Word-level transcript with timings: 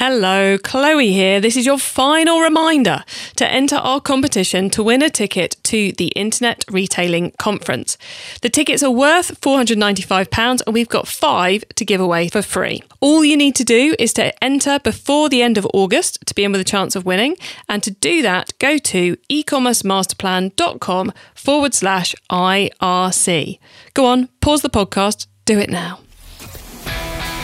Hello, 0.00 0.56
Chloe 0.58 1.12
here. 1.12 1.40
This 1.40 1.56
is 1.56 1.66
your 1.66 1.76
final 1.76 2.40
reminder 2.40 3.02
to 3.34 3.50
enter 3.50 3.74
our 3.74 4.00
competition 4.00 4.70
to 4.70 4.80
win 4.84 5.02
a 5.02 5.10
ticket 5.10 5.56
to 5.64 5.90
the 5.90 6.12
Internet 6.14 6.64
Retailing 6.70 7.32
Conference. 7.40 7.98
The 8.42 8.48
tickets 8.48 8.84
are 8.84 8.92
worth 8.92 9.40
£495 9.40 10.62
and 10.64 10.72
we've 10.72 10.88
got 10.88 11.08
five 11.08 11.64
to 11.74 11.84
give 11.84 12.00
away 12.00 12.28
for 12.28 12.42
free. 12.42 12.80
All 13.00 13.24
you 13.24 13.36
need 13.36 13.56
to 13.56 13.64
do 13.64 13.96
is 13.98 14.12
to 14.12 14.32
enter 14.44 14.78
before 14.78 15.28
the 15.28 15.42
end 15.42 15.58
of 15.58 15.66
August 15.74 16.24
to 16.26 16.32
be 16.32 16.44
in 16.44 16.52
with 16.52 16.60
a 16.60 16.64
chance 16.64 16.94
of 16.94 17.04
winning. 17.04 17.34
And 17.68 17.82
to 17.82 17.90
do 17.90 18.22
that, 18.22 18.52
go 18.60 18.78
to 18.78 19.16
ecommercemasterplan.com 19.28 21.12
forward 21.34 21.74
slash 21.74 22.14
IRC. 22.30 23.58
Go 23.94 24.06
on, 24.06 24.28
pause 24.40 24.62
the 24.62 24.70
podcast, 24.70 25.26
do 25.44 25.58
it 25.58 25.70
now. 25.70 25.98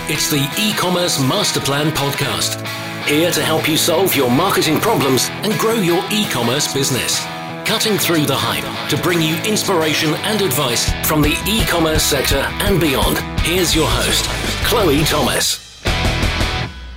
It's 0.07 0.29
the 0.29 0.47
e-commerce 0.59 1.19
master 1.19 1.61
plan 1.61 1.91
podcast. 1.91 2.61
Here 3.07 3.31
to 3.31 3.43
help 3.43 3.67
you 3.67 3.79
solve 3.79 4.15
your 4.15 4.31
marketing 4.31 4.79
problems 4.79 5.31
and 5.31 5.55
grow 5.55 5.77
your 5.77 6.05
e-commerce 6.13 6.71
business. 6.71 7.25
Cutting 7.65 7.97
through 7.97 8.27
the 8.27 8.37
hype 8.37 8.91
to 8.91 8.99
bring 8.99 9.23
you 9.23 9.35
inspiration 9.45 10.11
and 10.17 10.43
advice 10.43 10.93
from 11.09 11.23
the 11.23 11.35
e-commerce 11.49 12.03
sector 12.03 12.37
and 12.37 12.79
beyond. 12.79 13.17
Here's 13.47 13.75
your 13.75 13.89
host, 13.89 14.27
Chloe 14.69 15.05
Thomas. 15.05 15.65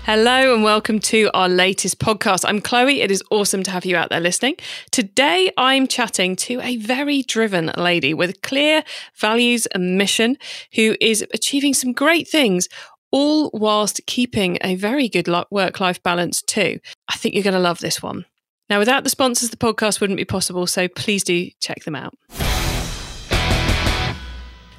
Hello 0.04 0.54
and 0.54 0.64
welcome 0.64 1.00
to 1.00 1.30
our 1.34 1.50
latest 1.50 2.00
podcast. 2.00 2.44
I'm 2.48 2.62
Chloe. 2.62 3.02
It 3.02 3.12
is 3.12 3.22
awesome 3.30 3.64
to 3.64 3.72
have 3.72 3.84
you 3.84 3.98
out 3.98 4.10
there 4.10 4.22
listening. 4.22 4.56
Today, 4.92 5.52
I'm 5.58 5.86
chatting 5.86 6.38
to 6.38 6.62
a 6.62 6.78
very 6.78 7.24
driven 7.24 7.72
lady 7.78 8.14
with 8.14 8.42
clear 8.42 8.84
values 9.16 9.66
and 9.68 9.98
mission 9.98 10.38
who 10.76 10.96
is 11.02 11.26
achieving 11.34 11.74
some 11.74 11.92
great 11.92 12.26
things. 12.26 12.70
All 13.12 13.50
whilst 13.54 14.02
keeping 14.06 14.58
a 14.62 14.76
very 14.76 15.08
good 15.08 15.28
work 15.50 15.80
life 15.80 16.02
balance, 16.04 16.42
too. 16.42 16.80
I 17.08 17.16
think 17.16 17.34
you're 17.34 17.44
going 17.44 17.54
to 17.54 17.60
love 17.60 17.80
this 17.80 18.02
one. 18.04 18.26
Now, 18.70 18.80
without 18.80 19.04
the 19.04 19.10
sponsors, 19.10 19.50
the 19.50 19.58
podcast 19.58 20.02
wouldn't 20.02 20.18
be 20.18 20.26
possible, 20.26 20.68
so 20.68 20.88
please 20.88 21.24
do 21.24 21.50
check 21.60 21.84
them 21.86 21.96
out. 21.96 22.14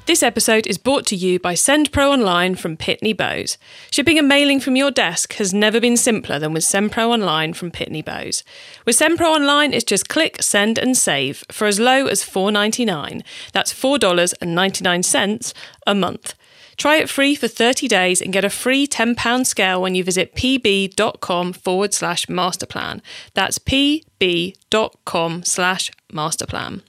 This 0.09 0.23
episode 0.23 0.65
is 0.65 0.79
brought 0.79 1.05
to 1.07 1.15
you 1.15 1.39
by 1.39 1.53
SendPro 1.53 2.09
Online 2.09 2.55
from 2.55 2.75
Pitney 2.77 3.15
Bowes. 3.15 3.59
Shipping 3.91 4.17
and 4.17 4.27
mailing 4.27 4.59
from 4.59 4.75
your 4.75 4.89
desk 4.89 5.33
has 5.33 5.53
never 5.53 5.79
been 5.79 5.95
simpler 5.95 6.39
than 6.39 6.51
with 6.51 6.63
SendPro 6.63 7.09
Online 7.09 7.53
from 7.53 7.69
Pitney 7.69 8.03
Bowes. 8.03 8.43
With 8.87 8.97
SendPro 8.97 9.27
Online, 9.27 9.71
it's 9.71 9.83
just 9.83 10.09
click, 10.09 10.41
send, 10.41 10.79
and 10.79 10.97
save 10.97 11.43
for 11.51 11.67
as 11.67 11.79
low 11.79 12.07
as 12.07 12.23
$4.99. 12.23 13.21
That's 13.53 13.71
$4.99 13.71 15.53
a 15.85 15.93
month. 15.93 16.33
Try 16.79 16.95
it 16.95 17.09
free 17.09 17.35
for 17.35 17.49
30 17.49 17.89
days 17.89 18.21
and 18.21 18.31
get 18.31 18.45
a 18.45 18.49
free 18.49 18.87
£10 18.87 19.45
scale 19.45 19.81
when 19.81 19.95
you 19.95 20.03
visit 20.03 20.33
pb.com 20.33 21.51
forward 21.51 21.93
slash 21.93 22.25
masterplan. 22.27 23.01
That's 23.33 23.59
pb.com 23.59 25.43
slash 25.43 25.91
masterplan. 26.09 26.81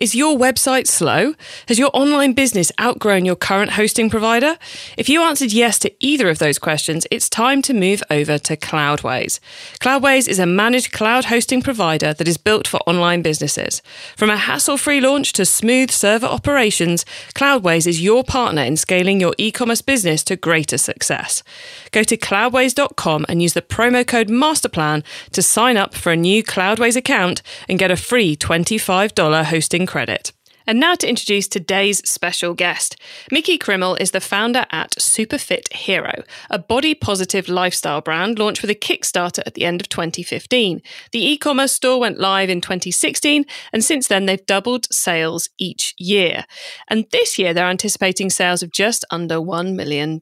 Is 0.00 0.14
your 0.14 0.34
website 0.34 0.86
slow? 0.86 1.34
Has 1.68 1.78
your 1.78 1.90
online 1.92 2.32
business 2.32 2.72
outgrown 2.80 3.26
your 3.26 3.36
current 3.36 3.72
hosting 3.72 4.08
provider? 4.08 4.56
If 4.96 5.10
you 5.10 5.20
answered 5.20 5.52
yes 5.52 5.78
to 5.80 5.92
either 6.00 6.30
of 6.30 6.38
those 6.38 6.58
questions, 6.58 7.06
it's 7.10 7.28
time 7.28 7.60
to 7.60 7.74
move 7.74 8.02
over 8.08 8.38
to 8.38 8.56
Cloudways. 8.56 9.40
Cloudways 9.78 10.26
is 10.26 10.38
a 10.38 10.46
managed 10.46 10.92
cloud 10.92 11.26
hosting 11.26 11.60
provider 11.60 12.14
that 12.14 12.26
is 12.26 12.38
built 12.38 12.66
for 12.66 12.78
online 12.86 13.20
businesses. 13.20 13.82
From 14.16 14.30
a 14.30 14.38
hassle 14.38 14.78
free 14.78 15.02
launch 15.02 15.34
to 15.34 15.44
smooth 15.44 15.90
server 15.90 16.28
operations, 16.28 17.04
Cloudways 17.34 17.86
is 17.86 18.02
your 18.02 18.24
partner 18.24 18.62
in 18.62 18.78
scaling 18.78 19.20
your 19.20 19.34
e 19.36 19.52
commerce 19.52 19.82
business 19.82 20.24
to 20.24 20.34
greater 20.34 20.78
success. 20.78 21.42
Go 21.90 22.04
to 22.04 22.16
cloudways.com 22.16 23.26
and 23.28 23.42
use 23.42 23.52
the 23.52 23.60
promo 23.60 24.06
code 24.06 24.30
MASTERPLAN 24.30 25.04
to 25.32 25.42
sign 25.42 25.76
up 25.76 25.94
for 25.94 26.10
a 26.10 26.16
new 26.16 26.42
Cloudways 26.42 26.96
account 26.96 27.42
and 27.68 27.78
get 27.78 27.90
a 27.90 27.96
free 27.96 28.34
$25 28.34 29.44
hosting 29.44 29.88
credit. 29.90 30.32
And 30.68 30.78
now 30.78 30.94
to 30.94 31.08
introduce 31.08 31.48
today's 31.48 31.98
special 32.08 32.54
guest. 32.54 32.96
Micki 33.32 33.58
Krimmel 33.58 34.00
is 34.00 34.12
the 34.12 34.20
founder 34.20 34.66
at 34.70 34.92
Superfit 35.00 35.72
Hero, 35.72 36.22
a 36.48 36.60
body 36.60 36.94
positive 36.94 37.48
lifestyle 37.48 38.00
brand 38.00 38.38
launched 38.38 38.62
with 38.62 38.70
a 38.70 38.76
Kickstarter 38.76 39.42
at 39.46 39.54
the 39.54 39.64
end 39.64 39.80
of 39.80 39.88
2015. 39.88 40.80
The 41.10 41.26
e 41.30 41.36
commerce 41.36 41.72
store 41.72 41.98
went 41.98 42.20
live 42.20 42.50
in 42.50 42.60
2016, 42.60 43.46
and 43.72 43.82
since 43.82 44.06
then 44.06 44.26
they've 44.26 44.46
doubled 44.46 44.86
sales 44.92 45.48
each 45.58 45.92
year. 45.98 46.44
And 46.86 47.06
this 47.10 47.36
year 47.36 47.52
they're 47.52 47.66
anticipating 47.66 48.30
sales 48.30 48.62
of 48.62 48.70
just 48.70 49.04
under 49.10 49.38
$1 49.38 49.74
million. 49.74 50.20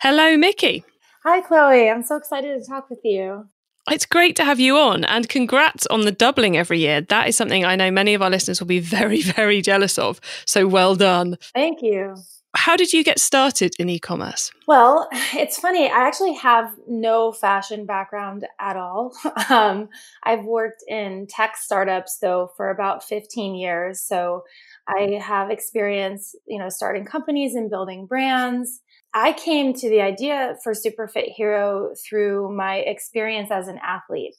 Hello, 0.00 0.36
Mickey. 0.36 0.84
Hi, 1.22 1.42
Chloe. 1.42 1.88
I'm 1.88 2.02
so 2.02 2.16
excited 2.16 2.60
to 2.60 2.68
talk 2.68 2.90
with 2.90 3.00
you. 3.04 3.46
It's 3.90 4.06
great 4.06 4.36
to 4.36 4.44
have 4.44 4.60
you 4.60 4.76
on 4.76 5.04
and 5.04 5.28
congrats 5.28 5.84
on 5.88 6.02
the 6.02 6.12
doubling 6.12 6.56
every 6.56 6.78
year. 6.78 7.00
That 7.00 7.26
is 7.28 7.36
something 7.36 7.64
I 7.64 7.74
know 7.74 7.90
many 7.90 8.14
of 8.14 8.22
our 8.22 8.30
listeners 8.30 8.60
will 8.60 8.68
be 8.68 8.78
very, 8.98 9.20
very 9.20 9.60
jealous 9.60 9.98
of. 9.98 10.20
So 10.46 10.68
well 10.68 10.94
done. 10.94 11.38
Thank 11.54 11.82
you. 11.82 12.14
How 12.54 12.76
did 12.76 12.92
you 12.92 13.04
get 13.04 13.20
started 13.20 13.74
in 13.78 13.88
e 13.88 13.98
commerce? 14.00 14.50
Well, 14.66 15.08
it's 15.34 15.56
funny. 15.58 15.88
I 15.88 16.06
actually 16.06 16.34
have 16.34 16.72
no 16.88 17.30
fashion 17.32 17.86
background 17.86 18.46
at 18.60 18.76
all. 18.76 19.12
Um, 19.50 19.88
I've 20.22 20.44
worked 20.44 20.84
in 20.86 21.26
tech 21.28 21.56
startups, 21.56 22.18
though, 22.18 22.52
for 22.56 22.70
about 22.70 23.02
15 23.02 23.56
years. 23.56 24.00
So 24.00 24.44
I 24.86 25.20
have 25.20 25.50
experience, 25.50 26.36
you 26.46 26.58
know, 26.58 26.68
starting 26.68 27.04
companies 27.04 27.56
and 27.56 27.68
building 27.68 28.06
brands. 28.06 28.80
I 29.12 29.32
came 29.32 29.74
to 29.74 29.88
the 29.88 30.00
idea 30.00 30.56
for 30.62 30.72
Superfit 30.72 31.32
Hero 31.34 31.90
through 32.08 32.54
my 32.54 32.76
experience 32.76 33.50
as 33.50 33.68
an 33.68 33.78
athlete. 33.82 34.36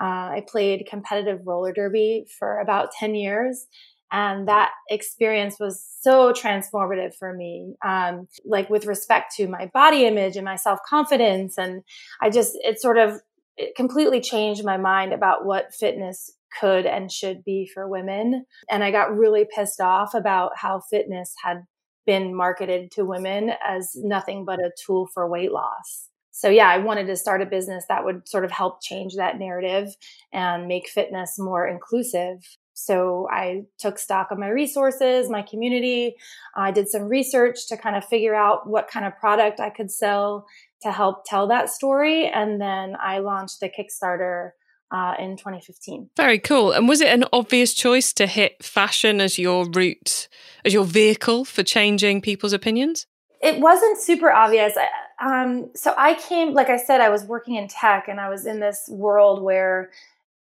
Uh, 0.00 0.04
I 0.38 0.44
played 0.46 0.86
competitive 0.88 1.40
roller 1.44 1.72
derby 1.72 2.26
for 2.38 2.60
about 2.60 2.92
10 2.92 3.14
years. 3.14 3.66
And 4.12 4.46
that 4.46 4.70
experience 4.88 5.56
was 5.58 5.84
so 6.00 6.32
transformative 6.32 7.16
for 7.18 7.32
me, 7.32 7.74
um, 7.84 8.28
like 8.44 8.70
with 8.70 8.86
respect 8.86 9.34
to 9.36 9.48
my 9.48 9.68
body 9.74 10.06
image 10.06 10.36
and 10.36 10.44
my 10.44 10.54
self 10.54 10.78
confidence. 10.88 11.58
And 11.58 11.82
I 12.22 12.30
just, 12.30 12.56
it 12.62 12.80
sort 12.80 12.98
of 12.98 13.20
it 13.56 13.74
completely 13.74 14.20
changed 14.20 14.64
my 14.64 14.76
mind 14.76 15.12
about 15.12 15.44
what 15.44 15.74
fitness 15.74 16.30
could 16.60 16.86
and 16.86 17.10
should 17.10 17.42
be 17.44 17.68
for 17.72 17.88
women. 17.88 18.44
And 18.70 18.84
I 18.84 18.90
got 18.90 19.16
really 19.16 19.46
pissed 19.54 19.80
off 19.80 20.14
about 20.14 20.52
how 20.56 20.82
fitness 20.90 21.34
had 21.42 21.62
been 22.06 22.34
marketed 22.34 22.90
to 22.92 23.04
women 23.04 23.52
as 23.66 23.92
nothing 23.96 24.44
but 24.44 24.58
a 24.58 24.70
tool 24.84 25.08
for 25.12 25.28
weight 25.28 25.52
loss. 25.52 26.08
So, 26.30 26.48
yeah, 26.50 26.68
I 26.68 26.78
wanted 26.78 27.06
to 27.06 27.16
start 27.16 27.40
a 27.40 27.46
business 27.46 27.86
that 27.88 28.04
would 28.04 28.28
sort 28.28 28.44
of 28.44 28.50
help 28.50 28.82
change 28.82 29.14
that 29.14 29.38
narrative 29.38 29.96
and 30.32 30.68
make 30.68 30.86
fitness 30.86 31.38
more 31.38 31.66
inclusive. 31.66 32.44
So, 32.74 33.26
I 33.32 33.62
took 33.78 33.98
stock 33.98 34.30
of 34.30 34.38
my 34.38 34.48
resources, 34.48 35.30
my 35.30 35.40
community. 35.40 36.16
I 36.54 36.72
did 36.72 36.88
some 36.88 37.04
research 37.04 37.66
to 37.68 37.78
kind 37.78 37.96
of 37.96 38.04
figure 38.04 38.34
out 38.34 38.68
what 38.68 38.86
kind 38.86 39.06
of 39.06 39.16
product 39.16 39.60
I 39.60 39.70
could 39.70 39.90
sell 39.90 40.46
to 40.82 40.92
help 40.92 41.24
tell 41.24 41.46
that 41.46 41.70
story. 41.70 42.26
And 42.26 42.60
then 42.60 42.96
I 43.02 43.20
launched 43.20 43.60
the 43.60 43.70
Kickstarter 43.70 44.50
uh, 44.90 45.14
in 45.18 45.36
2015. 45.36 46.10
Very 46.16 46.38
cool. 46.38 46.72
And 46.72 46.88
was 46.88 47.00
it 47.00 47.08
an 47.08 47.24
obvious 47.32 47.74
choice 47.74 48.12
to 48.14 48.26
hit 48.26 48.62
fashion 48.62 49.20
as 49.20 49.38
your 49.38 49.68
route, 49.68 50.28
as 50.64 50.72
your 50.72 50.84
vehicle 50.84 51.44
for 51.44 51.62
changing 51.62 52.20
people's 52.20 52.52
opinions? 52.52 53.06
It 53.42 53.60
wasn't 53.60 53.98
super 53.98 54.30
obvious. 54.30 54.74
Um, 55.20 55.70
so 55.74 55.94
I 55.96 56.14
came, 56.14 56.54
like 56.54 56.68
I 56.68 56.78
said, 56.78 57.00
I 57.00 57.10
was 57.10 57.24
working 57.24 57.56
in 57.56 57.68
tech 57.68 58.08
and 58.08 58.20
I 58.20 58.28
was 58.28 58.46
in 58.46 58.60
this 58.60 58.84
world 58.88 59.42
where, 59.42 59.90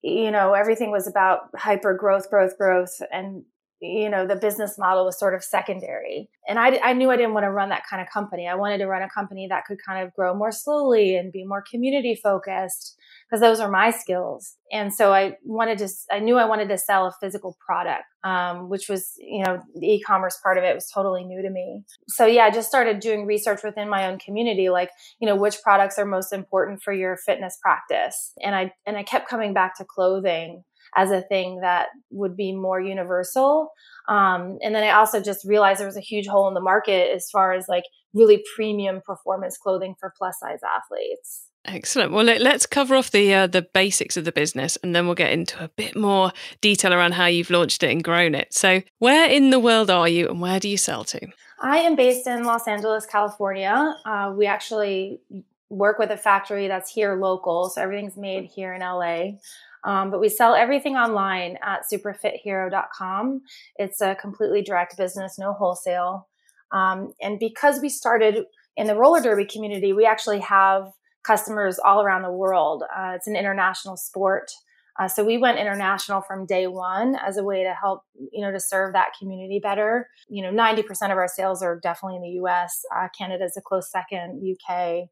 you 0.01 0.31
know, 0.31 0.53
everything 0.53 0.91
was 0.91 1.07
about 1.07 1.49
hyper 1.55 1.93
growth, 1.93 2.29
growth, 2.29 2.57
growth. 2.57 3.01
And 3.11 3.45
you 3.83 4.09
know 4.09 4.25
the 4.25 4.35
business 4.37 4.77
model 4.77 5.03
was 5.03 5.19
sort 5.19 5.35
of 5.35 5.43
secondary 5.43 6.29
and 6.47 6.57
I, 6.57 6.79
I 6.81 6.93
knew 6.93 7.11
i 7.11 7.17
didn't 7.17 7.33
want 7.33 7.43
to 7.43 7.51
run 7.51 7.67
that 7.69 7.83
kind 7.89 8.01
of 8.01 8.07
company 8.09 8.47
i 8.47 8.55
wanted 8.55 8.77
to 8.77 8.87
run 8.87 9.01
a 9.01 9.09
company 9.09 9.45
that 9.49 9.65
could 9.65 9.77
kind 9.85 10.01
of 10.01 10.13
grow 10.13 10.33
more 10.33 10.53
slowly 10.53 11.17
and 11.17 11.33
be 11.33 11.43
more 11.43 11.61
community 11.69 12.15
focused 12.15 12.97
because 13.29 13.41
those 13.41 13.59
are 13.59 13.69
my 13.69 13.91
skills. 13.91 14.55
And 14.71 14.93
so 14.93 15.13
I 15.13 15.37
wanted 15.43 15.77
to, 15.79 15.89
I 16.11 16.19
knew 16.19 16.37
I 16.37 16.45
wanted 16.45 16.69
to 16.69 16.77
sell 16.77 17.07
a 17.07 17.13
physical 17.21 17.57
product, 17.65 18.03
um, 18.23 18.69
which 18.69 18.89
was, 18.89 19.13
you 19.17 19.43
know, 19.43 19.59
the 19.75 19.87
e-commerce 19.87 20.37
part 20.41 20.57
of 20.57 20.63
it 20.63 20.75
was 20.75 20.89
totally 20.93 21.23
new 21.23 21.41
to 21.41 21.49
me. 21.49 21.83
So 22.09 22.25
yeah, 22.25 22.43
I 22.43 22.51
just 22.51 22.69
started 22.69 22.99
doing 22.99 23.25
research 23.25 23.61
within 23.63 23.89
my 23.89 24.07
own 24.07 24.19
community, 24.19 24.69
like, 24.69 24.89
you 25.19 25.27
know, 25.27 25.35
which 25.35 25.61
products 25.61 25.97
are 25.97 26.05
most 26.05 26.33
important 26.33 26.81
for 26.83 26.93
your 26.93 27.17
fitness 27.17 27.57
practice. 27.61 28.33
And 28.41 28.55
I, 28.55 28.73
and 28.85 28.97
I 28.97 29.03
kept 29.03 29.29
coming 29.29 29.53
back 29.53 29.77
to 29.77 29.85
clothing 29.85 30.63
as 30.95 31.11
a 31.11 31.21
thing 31.21 31.61
that 31.61 31.87
would 32.11 32.35
be 32.35 32.53
more 32.53 32.79
universal. 32.79 33.71
Um, 34.07 34.57
and 34.61 34.75
then 34.75 34.83
I 34.83 34.91
also 34.91 35.21
just 35.21 35.45
realized 35.45 35.79
there 35.79 35.87
was 35.87 35.97
a 35.97 36.01
huge 36.01 36.27
hole 36.27 36.47
in 36.47 36.53
the 36.53 36.61
market 36.61 37.09
as 37.15 37.29
far 37.31 37.53
as 37.53 37.65
like 37.67 37.85
really 38.13 38.43
premium 38.55 39.01
performance 39.03 39.57
clothing 39.57 39.95
for 39.99 40.13
plus 40.17 40.35
size 40.39 40.59
athletes. 40.63 41.47
Excellent. 41.65 42.11
Well, 42.11 42.25
let, 42.25 42.41
us 42.41 42.65
cover 42.65 42.95
off 42.95 43.11
the 43.11 43.33
uh, 43.33 43.47
the 43.47 43.61
basics 43.61 44.17
of 44.17 44.25
the 44.25 44.33
business, 44.33 44.77
and 44.83 44.93
then 44.93 45.05
we'll 45.05 45.15
get 45.15 45.31
into 45.31 45.63
a 45.63 45.69
bit 45.69 45.95
more 45.95 46.33
detail 46.59 46.93
around 46.93 47.13
how 47.13 47.25
you've 47.25 47.49
launched 47.49 47.83
it 47.83 47.91
and 47.91 48.03
grown 48.03 48.35
it. 48.35 48.53
So, 48.53 48.81
where 48.99 49.29
in 49.29 49.49
the 49.49 49.59
world 49.59 49.89
are 49.89 50.09
you, 50.09 50.27
and 50.27 50.41
where 50.41 50.59
do 50.59 50.67
you 50.67 50.77
sell 50.77 51.05
to? 51.05 51.25
I 51.61 51.77
am 51.77 51.95
based 51.95 52.27
in 52.27 52.43
Los 52.43 52.67
Angeles, 52.67 53.05
California. 53.05 53.95
Uh, 54.05 54.33
we 54.37 54.45
actually 54.45 55.21
work 55.69 55.97
with 55.97 56.11
a 56.11 56.17
factory 56.17 56.67
that's 56.67 56.91
here 56.91 57.15
local. 57.15 57.69
So 57.69 57.81
everything's 57.81 58.17
made 58.17 58.45
here 58.45 58.73
in 58.73 58.81
LA. 58.81 59.37
Um, 59.85 60.11
but 60.11 60.19
we 60.19 60.29
sell 60.29 60.55
everything 60.55 60.95
online 60.95 61.57
at 61.63 61.83
superfithero.com. 61.91 63.41
It's 63.77 64.01
a 64.01 64.15
completely 64.15 64.61
direct 64.61 64.97
business, 64.97 65.37
no 65.37 65.53
wholesale. 65.53 66.27
Um, 66.71 67.13
and 67.21 67.39
because 67.39 67.81
we 67.81 67.89
started 67.89 68.45
in 68.77 68.87
the 68.87 68.95
roller 68.95 69.21
derby 69.21 69.45
community, 69.45 69.93
we 69.93 70.05
actually 70.05 70.39
have 70.39 70.91
customers 71.23 71.79
all 71.79 72.01
around 72.01 72.21
the 72.21 72.31
world. 72.31 72.83
Uh, 72.83 73.13
it's 73.15 73.27
an 73.27 73.35
international 73.35 73.97
sport. 73.97 74.51
Uh, 74.99 75.07
so 75.07 75.23
we 75.23 75.37
went 75.37 75.57
international 75.57 76.21
from 76.21 76.45
day 76.45 76.67
one 76.67 77.15
as 77.15 77.37
a 77.37 77.43
way 77.43 77.63
to 77.63 77.73
help, 77.73 78.03
you 78.31 78.41
know, 78.41 78.51
to 78.51 78.59
serve 78.59 78.93
that 78.93 79.09
community 79.17 79.59
better. 79.59 80.07
You 80.27 80.43
know, 80.43 80.51
90% 80.51 80.83
of 81.11 81.17
our 81.17 81.27
sales 81.27 81.63
are 81.63 81.79
definitely 81.79 82.17
in 82.17 82.21
the 82.21 82.43
US. 82.43 82.85
Uh, 82.95 83.07
Canada 83.17 83.45
is 83.45 83.57
a 83.57 83.61
close 83.61 83.89
second, 83.89 84.43
UK, 84.43 85.09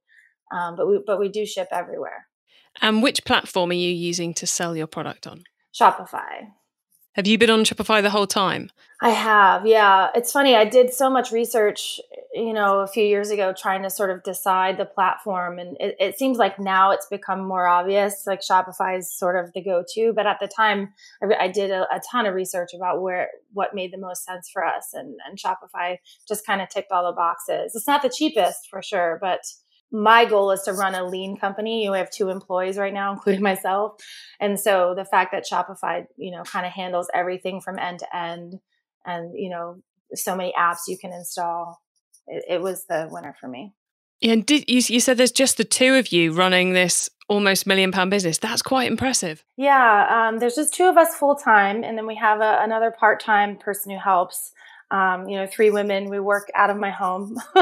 um, 0.51 0.75
but 0.75 0.87
we 0.87 1.01
but 1.05 1.19
we 1.19 1.29
do 1.29 1.45
ship 1.45 1.69
everywhere. 1.71 2.27
And 2.79 3.01
which 3.01 3.25
platform 3.25 3.71
are 3.71 3.73
you 3.73 3.89
using 3.89 4.33
to 4.35 4.47
sell 4.47 4.75
your 4.75 4.87
product 4.87 5.25
on? 5.25 5.43
Shopify. 5.73 6.47
Have 7.13 7.27
you 7.27 7.37
been 7.37 7.49
on 7.49 7.65
Shopify 7.65 8.01
the 8.01 8.09
whole 8.09 8.27
time? 8.27 8.69
I 9.01 9.09
have, 9.09 9.65
yeah. 9.65 10.09
It's 10.15 10.31
funny. 10.31 10.55
I 10.55 10.63
did 10.63 10.93
so 10.93 11.09
much 11.09 11.31
research, 11.31 11.99
you 12.33 12.53
know, 12.53 12.79
a 12.79 12.87
few 12.87 13.03
years 13.03 13.31
ago 13.31 13.51
trying 13.51 13.81
to 13.83 13.89
sort 13.89 14.11
of 14.11 14.23
decide 14.23 14.77
the 14.77 14.85
platform. 14.85 15.59
And 15.59 15.75
it, 15.79 15.95
it 15.99 16.19
seems 16.19 16.37
like 16.37 16.59
now 16.59 16.91
it's 16.91 17.07
become 17.07 17.45
more 17.45 17.67
obvious. 17.67 18.23
Like 18.25 18.41
Shopify 18.41 18.97
is 18.97 19.11
sort 19.11 19.43
of 19.43 19.51
the 19.53 19.61
go 19.61 19.83
to. 19.95 20.13
But 20.13 20.27
at 20.27 20.39
the 20.39 20.47
time, 20.47 20.93
I, 21.21 21.45
I 21.45 21.47
did 21.47 21.71
a, 21.71 21.81
a, 21.93 21.99
ton 22.11 22.27
of 22.27 22.35
research 22.35 22.69
about 22.75 23.01
where, 23.01 23.29
what 23.51 23.73
made 23.73 23.91
the 23.91 23.97
most 23.97 24.23
sense 24.23 24.49
for 24.53 24.63
us. 24.63 24.91
And, 24.93 25.15
and 25.27 25.37
Shopify 25.37 25.97
just 26.27 26.45
kind 26.45 26.61
of 26.61 26.69
ticked 26.69 26.91
all 26.91 27.05
the 27.05 27.15
boxes. 27.15 27.73
It's 27.75 27.87
not 27.87 28.03
the 28.03 28.13
cheapest 28.15 28.69
for 28.69 28.81
sure, 28.81 29.17
but 29.19 29.41
my 29.91 30.25
goal 30.25 30.51
is 30.51 30.61
to 30.63 30.73
run 30.73 30.95
a 30.95 31.03
lean 31.03 31.37
company. 31.37 31.83
You 31.83 31.93
have 31.93 32.09
two 32.09 32.29
employees 32.29 32.77
right 32.77 32.93
now, 32.93 33.11
including 33.13 33.41
myself. 33.41 33.93
And 34.39 34.59
so 34.59 34.93
the 34.95 35.05
fact 35.05 35.31
that 35.33 35.45
Shopify, 35.51 36.05
you 36.17 36.31
know, 36.31 36.43
kind 36.43 36.65
of 36.65 36.71
handles 36.71 37.07
everything 37.13 37.61
from 37.61 37.77
end 37.77 37.99
to 37.99 38.15
end 38.15 38.59
and, 39.05 39.31
you 39.35 39.49
know, 39.49 39.81
so 40.13 40.35
many 40.35 40.53
apps 40.57 40.87
you 40.87 40.97
can 40.97 41.11
install, 41.11 41.81
it, 42.27 42.43
it 42.47 42.61
was 42.61 42.85
the 42.85 43.07
winner 43.11 43.35
for 43.39 43.47
me. 43.47 43.73
Yeah, 44.19 44.33
and 44.33 44.45
did 44.45 44.65
you, 44.67 44.81
you 44.85 44.99
said 44.99 45.17
there's 45.17 45.31
just 45.31 45.57
the 45.57 45.63
two 45.63 45.95
of 45.95 46.11
you 46.11 46.31
running 46.31 46.73
this 46.73 47.09
almost 47.27 47.65
million 47.65 47.91
pound 47.91 48.11
business. 48.11 48.37
That's 48.37 48.61
quite 48.61 48.91
impressive. 48.91 49.43
Yeah, 49.57 50.07
um, 50.29 50.39
there's 50.39 50.55
just 50.55 50.73
two 50.73 50.85
of 50.85 50.97
us 50.97 51.15
full 51.15 51.35
time, 51.35 51.83
and 51.83 51.97
then 51.97 52.05
we 52.05 52.15
have 52.15 52.39
a, 52.39 52.59
another 52.61 52.91
part 52.91 53.19
time 53.19 53.57
person 53.57 53.91
who 53.91 53.97
helps 53.97 54.51
um, 54.91 55.29
you 55.29 55.37
know, 55.37 55.47
three 55.47 55.71
women. 55.71 56.09
We 56.09 56.19
work 56.19 56.51
out 56.53 56.69
of 56.69 56.77
my 56.77 56.91
home. 56.91 57.37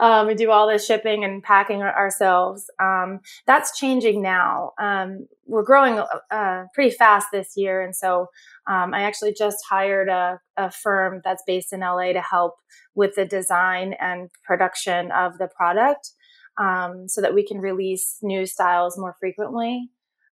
um, 0.00 0.26
we 0.26 0.34
do 0.34 0.50
all 0.50 0.68
the 0.68 0.78
shipping 0.78 1.24
and 1.24 1.42
packing 1.42 1.82
ourselves. 1.82 2.68
Um, 2.80 3.20
that's 3.46 3.78
changing 3.78 4.20
now. 4.20 4.72
Um, 4.78 5.28
we're 5.46 5.62
growing 5.62 6.02
uh, 6.30 6.64
pretty 6.74 6.90
fast 6.90 7.28
this 7.32 7.52
year, 7.56 7.80
and 7.80 7.94
so 7.94 8.26
um, 8.66 8.92
I 8.92 9.02
actually 9.02 9.32
just 9.32 9.58
hired 9.70 10.08
a, 10.08 10.40
a, 10.56 10.70
firm 10.70 11.22
that's 11.24 11.42
based 11.46 11.72
in 11.72 11.80
LA 11.80 12.12
to 12.12 12.20
help 12.20 12.56
with 12.94 13.14
the 13.14 13.24
design 13.24 13.94
and 13.98 14.28
production 14.44 15.10
of 15.12 15.38
the 15.38 15.48
product, 15.48 16.10
um, 16.58 17.08
so 17.08 17.22
that 17.22 17.34
we 17.34 17.46
can 17.46 17.58
release 17.58 18.18
new 18.20 18.44
styles 18.44 18.98
more 18.98 19.16
frequently. 19.20 19.88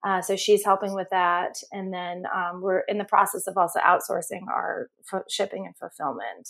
Uh, 0.05 0.21
so 0.21 0.35
she's 0.35 0.63
helping 0.63 0.93
with 0.93 1.09
that. 1.09 1.57
And 1.71 1.91
then 1.91 2.25
um, 2.33 2.61
we're 2.61 2.81
in 2.81 2.99
the 2.99 3.05
process 3.05 3.47
of 3.47 3.57
also 3.57 3.79
outsourcing 3.79 4.47
our 4.47 4.89
f- 5.11 5.23
shipping 5.27 5.65
and 5.65 5.75
fulfillment. 5.75 6.47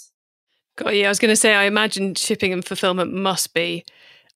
Got 0.76 0.96
you. 0.96 1.06
I 1.06 1.10
was 1.10 1.20
going 1.20 1.32
to 1.32 1.38
say, 1.38 1.56
I 1.56 1.64
imagine 1.64 2.16
shipping 2.16 2.52
and 2.52 2.66
fulfillment 2.66 3.14
must 3.14 3.54
be 3.54 3.86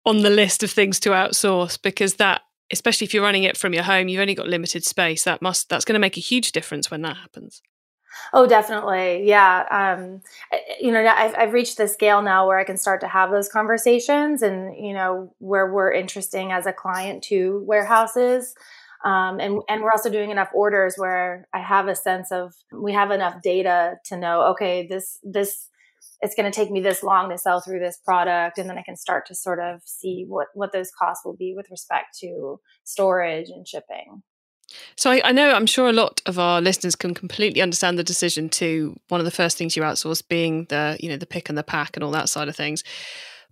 on 0.06 0.21
the 0.21 0.30
list 0.30 0.63
of 0.63 0.71
things 0.71 1.01
to 1.01 1.10
outsource 1.10 1.77
because 1.81 2.13
that, 2.16 2.44
especially 2.71 3.06
if 3.06 3.13
you're 3.13 3.24
running 3.24 3.44
it 3.44 3.57
from 3.57 3.74
your 3.74 3.83
home, 3.83 4.07
you've 4.07 4.21
only 4.21 4.36
got 4.36 4.48
limited 4.48 4.86
space. 4.86 5.25
That 5.25 5.42
must 5.42 5.68
that's 5.68 5.83
going 5.83 5.95
to 5.95 6.00
make 6.00 6.15
a 6.15 6.22
huge 6.22 6.54
difference 6.54 6.89
when 6.89 7.01
that 7.01 7.18
happens. 7.18 7.62
Oh, 8.33 8.48
definitely. 8.48 9.27
Yeah. 9.27 9.65
Um, 9.69 10.22
you 10.80 10.92
know, 10.92 11.06
I've, 11.06 11.36
I've 11.38 11.54
reached 11.54 11.77
the 11.77 11.88
scale 11.88 12.22
now 12.22 12.48
where 12.48 12.57
I 12.57 12.63
can 12.63 12.77
start 12.77 13.01
to 13.01 13.07
have 13.07 13.31
those 13.31 13.50
conversations 13.50 14.42
and, 14.42 14.75
you 14.75 14.94
know, 14.94 15.33
where 15.39 15.72
we're 15.72 15.92
interesting 15.92 16.51
as 16.51 16.65
a 16.65 16.74
client 16.74 17.24
to 17.25 17.63
warehouses. 17.68 18.56
Um, 19.06 19.40
and 19.40 19.62
and 19.69 19.81
we're 19.81 19.92
also 19.92 20.10
doing 20.10 20.30
enough 20.30 20.50
orders 20.54 20.96
where 20.98 21.48
I 21.54 21.60
have 21.60 21.88
a 21.88 21.96
sense 21.96 22.31
of 22.31 22.54
we 22.74 22.92
have 22.94 23.12
enough 23.12 23.42
data 23.42 23.96
to 24.06 24.18
know 24.18 24.42
okay 24.51 24.88
this 24.88 25.19
this 25.24 25.69
it's 26.22 26.36
going 26.36 26.51
to 26.51 26.56
take 26.56 26.69
me 26.69 26.81
this 26.81 27.01
long 27.01 27.30
to 27.30 27.38
sell 27.38 27.62
through 27.62 27.80
this 27.80 27.98
product 27.98 28.57
and 28.57 28.69
then 28.69 28.78
I 28.78 28.81
can 28.81 28.98
start 28.98 29.25
to 29.28 29.36
sort 29.36 29.60
of 29.60 29.81
see 29.86 30.25
what 30.28 30.48
what 30.54 30.74
those 30.74 30.92
costs 30.92 31.24
will 31.24 31.36
be 31.36 31.54
with 31.56 31.68
respect 31.72 32.18
to 32.19 32.60
storage 32.84 33.50
and 33.50 33.68
shipping. 33.68 34.24
So 34.96 35.10
I, 35.10 35.22
I, 35.25 35.31
know 35.31 35.51
I'm 35.51 35.66
sure 35.66 35.90
a 35.90 35.94
lot 35.94 36.22
of 36.28 36.38
our 36.38 36.62
listeners 36.62 36.96
can 36.96 37.16
completely 37.16 37.60
understand 37.60 37.98
the 37.98 38.04
decision 38.04 38.50
to 38.50 38.96
one 39.07 39.19
of 39.19 39.25
the 39.25 39.31
first 39.31 39.57
things 39.57 39.75
you 39.75 39.81
outsource 39.81 40.22
being 40.28 40.66
the 40.66 40.98
you 41.00 41.10
know 41.10 41.18
the 41.18 41.25
pick 41.25 41.50
and 41.50 41.57
the 41.57 41.63
pack 41.63 41.96
and 41.96 42.04
all 42.04 42.12
that 42.12 42.30
side 42.30 42.50
of 42.50 42.56
things. 42.56 42.84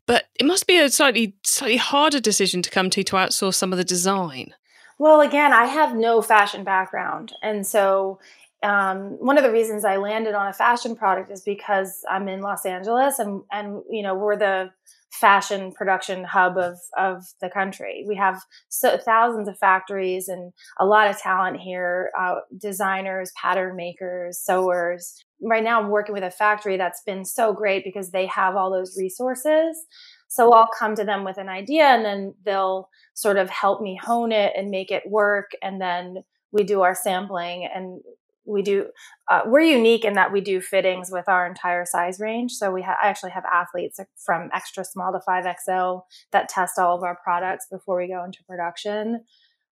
But 0.05 0.25
it 0.39 0.45
must 0.45 0.67
be 0.67 0.77
a 0.77 0.89
slightly 0.89 1.35
slightly 1.43 1.77
harder 1.77 2.19
decision 2.19 2.61
to 2.61 2.69
come 2.69 2.89
to 2.91 3.03
to 3.03 3.15
outsource 3.15 3.55
some 3.55 3.71
of 3.71 3.77
the 3.77 3.83
design. 3.83 4.53
Well, 4.99 5.21
again, 5.21 5.53
I 5.53 5.65
have 5.65 5.95
no 5.95 6.21
fashion 6.21 6.63
background. 6.63 7.33
And 7.41 7.65
so 7.65 8.19
um, 8.63 9.17
one 9.19 9.37
of 9.37 9.43
the 9.43 9.51
reasons 9.51 9.85
I 9.85 9.97
landed 9.97 10.33
on 10.33 10.47
a 10.47 10.53
fashion 10.53 10.95
product 10.95 11.31
is 11.31 11.41
because 11.41 12.03
I'm 12.09 12.27
in 12.27 12.41
Los 12.41 12.65
Angeles 12.65 13.19
and, 13.19 13.43
and, 13.51 13.83
you 13.89 14.01
know, 14.01 14.15
we're 14.15 14.37
the 14.37 14.71
fashion 15.11 15.71
production 15.71 16.23
hub 16.23 16.57
of, 16.57 16.77
of 16.97 17.23
the 17.41 17.49
country. 17.49 18.05
We 18.07 18.15
have 18.15 18.41
so 18.69 18.97
thousands 18.97 19.47
of 19.47 19.57
factories 19.57 20.27
and 20.27 20.51
a 20.79 20.85
lot 20.85 21.09
of 21.09 21.17
talent 21.17 21.59
here, 21.59 22.11
uh, 22.19 22.37
designers, 22.57 23.31
pattern 23.39 23.75
makers, 23.75 24.39
sewers. 24.39 25.23
Right 25.41 25.63
now 25.63 25.81
I'm 25.81 25.89
working 25.89 26.13
with 26.13 26.23
a 26.23 26.31
factory 26.31 26.77
that's 26.77 27.01
been 27.03 27.23
so 27.23 27.53
great 27.53 27.83
because 27.83 28.11
they 28.11 28.25
have 28.25 28.55
all 28.55 28.71
those 28.71 28.97
resources. 28.97 29.77
So 30.27 30.53
I'll 30.53 30.69
come 30.77 30.95
to 30.95 31.03
them 31.03 31.23
with 31.23 31.37
an 31.37 31.49
idea 31.49 31.85
and 31.85 32.03
then 32.03 32.33
they'll 32.43 32.89
sort 33.13 33.37
of 33.37 33.49
help 33.49 33.81
me 33.81 33.99
hone 34.01 34.31
it 34.31 34.53
and 34.55 34.69
make 34.69 34.91
it 34.91 35.03
work. 35.09 35.51
And 35.61 35.81
then 35.81 36.23
we 36.51 36.63
do 36.63 36.81
our 36.81 36.95
sampling 36.95 37.67
and 37.73 38.01
we 38.47 38.61
do 38.61 38.87
uh, 39.29 39.41
we're 39.45 39.59
unique 39.59 40.05
in 40.05 40.13
that 40.13 40.31
we 40.31 40.41
do 40.41 40.61
fittings 40.61 41.11
with 41.11 41.27
our 41.27 41.45
entire 41.45 41.85
size 41.85 42.19
range 42.19 42.53
so 42.53 42.71
we 42.71 42.81
ha- 42.81 42.97
i 43.03 43.07
actually 43.07 43.31
have 43.31 43.43
athletes 43.51 43.99
from 44.15 44.49
extra 44.53 44.83
small 44.85 45.11
to 45.11 45.19
5xl 45.27 46.03
that 46.31 46.49
test 46.49 46.79
all 46.79 46.95
of 46.95 47.03
our 47.03 47.17
products 47.23 47.67
before 47.69 47.97
we 47.97 48.07
go 48.07 48.23
into 48.23 48.43
production 48.45 49.21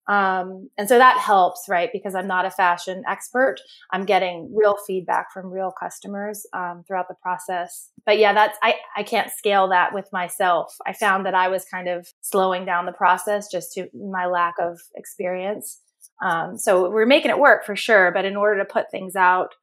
um, 0.08 0.70
and 0.78 0.88
so 0.88 0.98
that 0.98 1.18
helps, 1.18 1.66
right? 1.68 1.90
Because 1.92 2.14
I'm 2.14 2.28
not 2.28 2.46
a 2.46 2.52
fashion 2.52 3.04
expert. 3.10 3.56
I'm 3.92 4.06
getting 4.06 4.54
real 4.56 4.76
feedback 4.86 5.32
from 5.34 5.52
real 5.52 5.72
customers 5.72 6.46
um, 6.54 6.84
throughout 6.88 7.08
the 7.08 7.16
process. 7.16 7.90
But 8.06 8.20
yeah, 8.20 8.34
that's, 8.34 8.58
I, 8.62 8.76
I 8.96 9.04
can't 9.04 9.32
scale 9.32 9.68
that 9.70 9.94
with 9.94 10.08
myself. 10.14 10.76
I 10.86 10.94
found 10.94 11.26
that 11.26 11.34
I 11.34 11.48
was 11.48 11.66
kind 11.66 11.88
of 11.88 12.08
slowing 12.22 12.66
down 12.66 12.86
the 12.86 12.92
process 12.92 13.48
just 13.52 13.74
to 13.74 13.88
my 13.94 14.28
lack 14.28 14.56
of 14.62 14.80
experience. 14.96 15.82
Um, 16.24 16.58
so 16.58 16.90
we're 16.90 17.08
making 17.08 17.32
it 17.32 17.40
work 17.40 17.66
for 17.66 17.76
sure. 17.76 18.12
But 18.12 18.26
in 18.26 18.36
order 18.36 18.60
to 18.60 18.72
put 18.72 18.92
things 18.92 19.16
out 19.16 19.56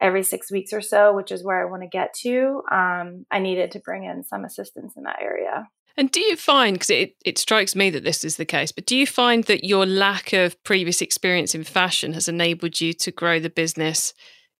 every 0.00 0.22
six 0.22 0.50
weeks 0.50 0.72
or 0.72 0.80
so, 0.80 1.12
which 1.12 1.32
is 1.32 1.44
where 1.44 1.60
I 1.60 1.68
want 1.68 1.82
to 1.82 1.88
get 1.88 2.14
to, 2.22 2.62
um, 2.70 3.26
I 3.32 3.40
needed 3.40 3.72
to 3.72 3.80
bring 3.80 4.04
in 4.04 4.22
some 4.22 4.44
assistance 4.44 4.94
in 4.96 5.02
that 5.02 5.20
area. 5.20 5.68
And 5.98 6.12
do 6.12 6.20
you 6.20 6.36
find, 6.36 6.76
because 6.76 6.90
it, 6.90 7.16
it 7.24 7.38
strikes 7.38 7.74
me 7.74 7.90
that 7.90 8.04
this 8.04 8.22
is 8.22 8.36
the 8.36 8.44
case, 8.44 8.70
but 8.70 8.86
do 8.86 8.96
you 8.96 9.04
find 9.04 9.42
that 9.44 9.64
your 9.64 9.84
lack 9.84 10.32
of 10.32 10.62
previous 10.62 11.02
experience 11.02 11.56
in 11.56 11.64
fashion 11.64 12.12
has 12.12 12.28
enabled 12.28 12.80
you 12.80 12.92
to 12.92 13.10
grow 13.10 13.40
the 13.40 13.50
business 13.50 14.14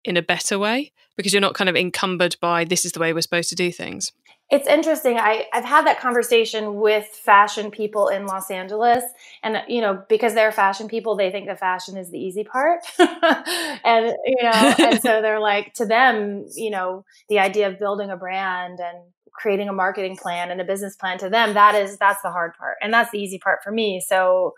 in 0.05 0.17
a 0.17 0.23
better 0.23 0.59
way? 0.59 0.93
Because 1.17 1.33
you're 1.33 1.41
not 1.41 1.55
kind 1.55 1.71
of 1.71 1.77
encumbered 1.77 2.37
by 2.41 2.65
this 2.65 2.85
is 2.85 2.91
the 2.91 2.99
way 2.99 3.13
we're 3.13 3.21
supposed 3.21 3.51
to 3.51 3.55
do 3.55 3.71
things. 3.71 4.11
It's 4.51 4.67
interesting. 4.67 5.19
I, 5.19 5.45
I've 5.53 5.65
had 5.65 5.87
that 5.87 6.01
conversation 6.01 6.81
with 6.81 7.05
fashion 7.07 7.71
people 7.71 8.09
in 8.09 8.27
Los 8.27 8.51
Angeles. 8.51 9.05
And, 9.43 9.63
you 9.69 9.81
know, 9.81 10.03
because 10.09 10.35
they're 10.35 10.51
fashion 10.51 10.89
people, 10.89 11.17
they 11.17 11.31
think 11.31 11.47
the 11.47 11.55
fashion 11.55 11.97
is 11.97 12.11
the 12.11 12.19
easy 12.19 12.45
part. 12.45 12.81
and, 12.99 14.17
you 14.25 14.43
know, 14.43 14.75
and 14.79 15.03
so 15.03 15.23
they're 15.23 15.39
like, 15.39 15.75
to 15.75 15.87
them, 15.87 16.47
you 16.57 16.71
know, 16.71 17.05
the 17.29 17.39
idea 17.39 17.69
of 17.69 17.79
building 17.79 18.11
a 18.11 18.17
brand 18.17 18.81
and 18.81 18.99
creating 19.39 19.69
a 19.69 19.73
marketing 19.73 20.17
plan 20.17 20.51
and 20.51 20.61
a 20.61 20.65
business 20.65 20.97
plan 20.97 21.17
to 21.19 21.31
them 21.31 21.55
that 21.55 21.75
is 21.75 21.97
that's 21.99 22.21
the 22.23 22.31
hard 22.31 22.53
part 22.59 22.77
and 22.83 22.93
that's 22.93 23.11
the 23.11 23.19
easy 23.19 23.39
part 23.39 23.61
for 23.63 23.71
me. 23.71 24.03
So 24.07 24.55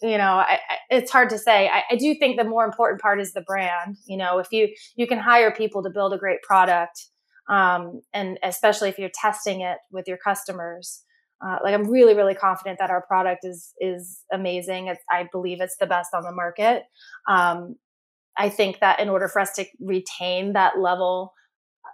you 0.00 0.18
know 0.18 0.34
I, 0.34 0.58
I, 0.68 0.76
it's 0.90 1.10
hard 1.10 1.30
to 1.30 1.38
say. 1.38 1.68
I, 1.68 1.82
I, 1.90 1.96
do 1.96 2.14
think 2.14 2.36
the 2.36 2.44
more 2.44 2.64
important 2.64 3.00
part 3.00 3.20
is 3.20 3.32
the 3.32 3.40
brand 3.40 3.96
you 4.06 4.16
know 4.16 4.38
if 4.38 4.48
you 4.52 4.68
you 4.96 5.06
can 5.06 5.18
hire 5.18 5.50
people 5.50 5.82
to 5.82 5.90
build 5.90 6.12
a 6.12 6.18
great 6.18 6.42
product 6.42 7.08
um, 7.48 8.00
and 8.12 8.38
especially 8.42 8.88
if 8.88 8.98
you're 8.98 9.10
testing 9.14 9.60
it 9.60 9.78
with 9.90 10.06
your 10.06 10.18
customers 10.18 11.04
uh, 11.44 11.58
like 11.64 11.74
i'm 11.74 11.90
really 11.90 12.14
really 12.14 12.34
confident 12.34 12.78
that 12.78 12.90
our 12.90 13.02
product 13.02 13.40
is 13.44 13.72
is 13.80 14.20
amazing. 14.32 14.88
It's, 14.88 15.02
i 15.10 15.28
believe 15.32 15.60
it's 15.60 15.76
the 15.78 15.86
best 15.86 16.10
on 16.14 16.22
the 16.22 16.32
market. 16.32 16.82
Um, 17.28 17.76
i 18.36 18.48
think 18.48 18.80
that 18.80 19.00
in 19.00 19.08
order 19.08 19.28
for 19.28 19.40
us 19.40 19.52
to 19.54 19.64
retain 19.80 20.52
that 20.52 20.78
level 20.78 21.32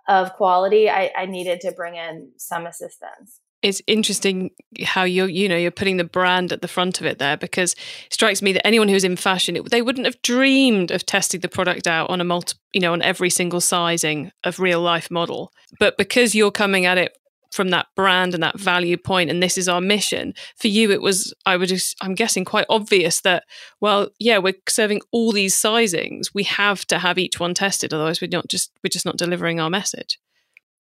of 0.09 0.33
quality, 0.35 0.89
I, 0.91 1.13
I 1.17 1.27
needed 1.27 1.61
to 1.61 1.73
bring 1.73 1.95
in 1.95 2.31
some 2.37 2.67
assistance. 2.67 3.41
it's 3.63 3.83
interesting 3.87 4.51
how 4.85 5.03
you're 5.03 5.29
you 5.29 5.49
know 5.49 5.57
you're 5.57 5.71
putting 5.71 5.97
the 5.97 6.05
brand 6.05 6.53
at 6.53 6.63
the 6.63 6.69
front 6.69 7.01
of 7.01 7.07
it 7.07 7.19
there 7.19 7.37
because 7.37 7.73
it 8.07 8.15
strikes 8.15 8.41
me 8.41 8.53
that 8.53 8.67
anyone 8.67 8.89
who's 8.89 9.05
in 9.05 9.17
fashion 9.17 9.57
it, 9.57 9.71
they 9.71 9.83
wouldn't 9.83 10.07
have 10.07 10.21
dreamed 10.23 10.91
of 10.91 11.05
testing 11.05 11.41
the 11.41 11.49
product 11.49 11.87
out 11.87 12.09
on 12.09 12.21
a 12.21 12.25
multi 12.25 12.55
you 12.73 12.81
know 12.81 12.93
on 12.93 13.03
every 13.03 13.31
single 13.31 13.61
sizing 13.61 14.31
of 14.45 14.61
real 14.61 14.81
life 14.81 15.11
model 15.11 15.53
but 15.81 15.99
because 15.99 16.35
you're 16.35 16.53
coming 16.53 16.87
at 16.87 16.99
it 16.99 17.18
from 17.51 17.71
that 17.71 17.87
brand 17.95 18.35
and 18.35 18.43
that 18.43 18.59
value 18.59 18.97
point 18.97 19.31
and 19.31 19.43
this 19.43 19.57
is 19.57 19.69
our 19.69 19.81
mission 19.81 20.35
for 20.57 20.69
you 20.69 20.91
it 20.91 21.01
was 21.01 21.33
i 21.47 21.57
would 21.57 21.69
just 21.69 21.97
i'm 22.01 22.15
guessing 22.15 22.45
quite 22.45 22.67
obvious 22.69 23.21
that 23.21 23.45
well 23.81 24.09
yeah 24.19 24.39
we're 24.39 24.55
serving 24.69 25.01
all 25.13 25.33
these 25.33 25.55
sizings 25.55 26.35
we 26.35 26.43
have 26.43 26.85
to 26.87 26.99
have 26.99 27.19
each 27.19 27.41
one 27.41 27.55
tested 27.55 27.93
otherwise 27.93 28.21
we're 28.21 28.29
not 28.31 28.49
just 28.49 28.71
we're 28.83 28.91
just 28.91 29.07
not 29.07 29.17
delivering 29.17 29.61
our 29.61 29.71
message 29.71 30.19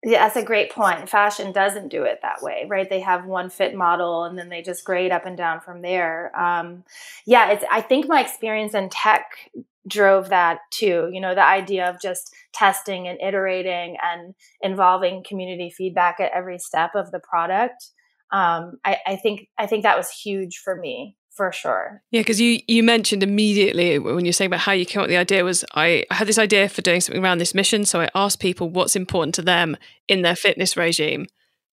yeah, 0.03 0.25
that's 0.25 0.37
a 0.37 0.43
great 0.43 0.73
point. 0.73 1.11
Fashion 1.11 1.53
doesn't 1.53 1.89
do 1.89 2.05
it 2.05 2.21
that 2.23 2.41
way, 2.41 2.65
right? 2.67 2.89
They 2.89 3.01
have 3.01 3.27
one 3.27 3.51
fit 3.51 3.75
model 3.75 4.25
and 4.25 4.39
then 4.39 4.49
they 4.49 4.63
just 4.63 4.83
grade 4.83 5.13
up 5.13 5.27
and 5.27 5.37
down 5.37 5.61
from 5.61 5.83
there. 5.83 6.33
Um, 6.41 6.85
yeah, 7.27 7.51
it's. 7.51 7.65
I 7.71 7.83
think 7.83 8.09
my 8.09 8.23
experience 8.23 8.73
in 8.73 8.89
tech 8.89 9.51
drove 9.89 10.29
that 10.29 10.59
too. 10.73 11.09
You 11.13 11.21
know, 11.21 11.35
the 11.35 11.45
idea 11.45 11.89
of 11.89 12.01
just 12.01 12.33
testing 12.53 13.09
and 13.09 13.21
iterating 13.21 13.97
and 14.03 14.35
involving 14.61 15.25
community 15.27 15.73
feedback 15.77 16.21
at 16.21 16.33
every 16.33 16.59
step 16.59 16.95
of 16.95 17.11
the 17.11 17.21
product. 17.21 17.91
Um, 18.33 18.75
I, 18.85 18.99
I 19.07 19.17
think 19.17 19.49
I 19.59 19.67
think 19.67 19.83
that 19.83 19.97
was 19.97 20.11
huge 20.11 20.61
for 20.63 20.77
me 20.77 21.17
for 21.41 21.53
sure. 21.53 22.03
Yeah, 22.11 22.21
because 22.21 22.41
you 22.41 22.61
you 22.69 22.83
mentioned 22.83 23.23
immediately 23.23 23.99
when 23.99 24.25
you're 24.25 24.33
saying 24.33 24.51
about 24.51 24.61
how 24.61 24.73
you 24.73 24.85
came 24.85 25.01
up 25.01 25.05
with 25.05 25.11
the 25.11 25.17
idea 25.17 25.45
was 25.45 25.65
I, 25.75 26.05
I 26.11 26.15
had 26.15 26.27
this 26.29 26.39
idea 26.39 26.69
for 26.69 26.83
doing 26.83 27.01
something 27.01 27.23
around 27.23 27.39
this 27.39 27.55
mission, 27.55 27.85
so 27.85 28.01
I 28.01 28.11
asked 28.15 28.41
people 28.41 28.69
what's 28.69 28.95
important 28.95 29.35
to 29.37 29.43
them 29.43 29.77
in 30.07 30.23
their 30.23 30.37
fitness 30.37 30.77
regime, 30.77 31.27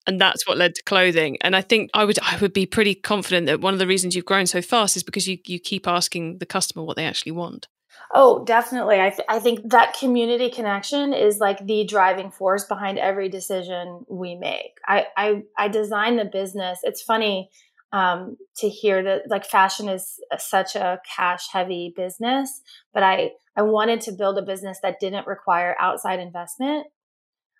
and 0.05 0.21
that's 0.21 0.47
what 0.47 0.57
led 0.57 0.73
to 0.75 0.83
clothing. 0.83 1.37
And 1.41 1.55
I 1.55 1.61
think 1.61 1.89
I 1.93 2.05
would 2.05 2.17
I 2.19 2.37
would 2.37 2.53
be 2.53 2.65
pretty 2.65 2.95
confident 2.95 3.47
that 3.47 3.61
one 3.61 3.73
of 3.73 3.79
the 3.79 3.87
reasons 3.87 4.15
you've 4.15 4.25
grown 4.25 4.47
so 4.47 4.61
fast 4.61 4.95
is 4.95 5.03
because 5.03 5.27
you 5.27 5.37
you 5.45 5.59
keep 5.59 5.87
asking 5.87 6.37
the 6.37 6.45
customer 6.45 6.83
what 6.85 6.95
they 6.95 7.05
actually 7.05 7.33
want. 7.33 7.67
Oh, 8.13 8.43
definitely. 8.45 9.01
I, 9.01 9.09
th- 9.09 9.25
I 9.27 9.39
think 9.39 9.69
that 9.71 9.93
community 9.97 10.49
connection 10.49 11.13
is 11.13 11.39
like 11.39 11.65
the 11.65 11.83
driving 11.85 12.31
force 12.31 12.63
behind 12.63 12.97
every 12.97 13.27
decision 13.27 14.05
we 14.09 14.35
make. 14.35 14.77
I, 14.87 15.07
I, 15.17 15.43
I 15.57 15.67
design 15.67 16.15
the 16.15 16.25
business. 16.25 16.79
It's 16.83 17.01
funny 17.01 17.49
um, 17.91 18.37
to 18.57 18.69
hear 18.69 19.03
that 19.03 19.23
like 19.29 19.45
fashion 19.45 19.89
is 19.89 20.19
such 20.39 20.75
a 20.75 20.99
cash 21.15 21.47
heavy 21.51 21.93
business, 21.95 22.61
but 22.93 23.03
I 23.03 23.31
I 23.55 23.63
wanted 23.63 24.01
to 24.01 24.11
build 24.11 24.37
a 24.37 24.43
business 24.43 24.77
that 24.83 24.99
didn't 24.99 25.25
require 25.25 25.75
outside 25.79 26.19
investment. 26.19 26.85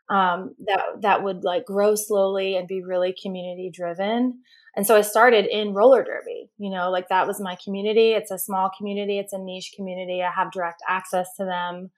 Um, 0.09 0.55
that 0.65 0.81
that 1.01 1.23
would 1.23 1.43
like 1.43 1.65
grow 1.65 1.95
slowly 1.95 2.55
and 2.55 2.65
be 2.65 2.81
really 2.81 3.13
community 3.21 3.69
driven. 3.73 4.39
And 4.77 4.85
so 4.85 4.95
I 4.95 5.01
started 5.01 5.47
in 5.47 5.73
roller 5.73 6.03
derby. 6.03 6.51
You 6.59 6.69
know, 6.69 6.91
like 6.91 7.09
that 7.09 7.27
was 7.27 7.41
my 7.41 7.57
community. 7.61 8.11
It's 8.11 8.31
a 8.31 8.37
small 8.37 8.69
community. 8.77 9.17
It's 9.17 9.33
a 9.33 9.39
niche 9.39 9.73
community. 9.75 10.21
I 10.21 10.31
have 10.31 10.51
direct 10.51 10.81
access 10.87 11.27
to 11.37 11.45
them. 11.45 11.89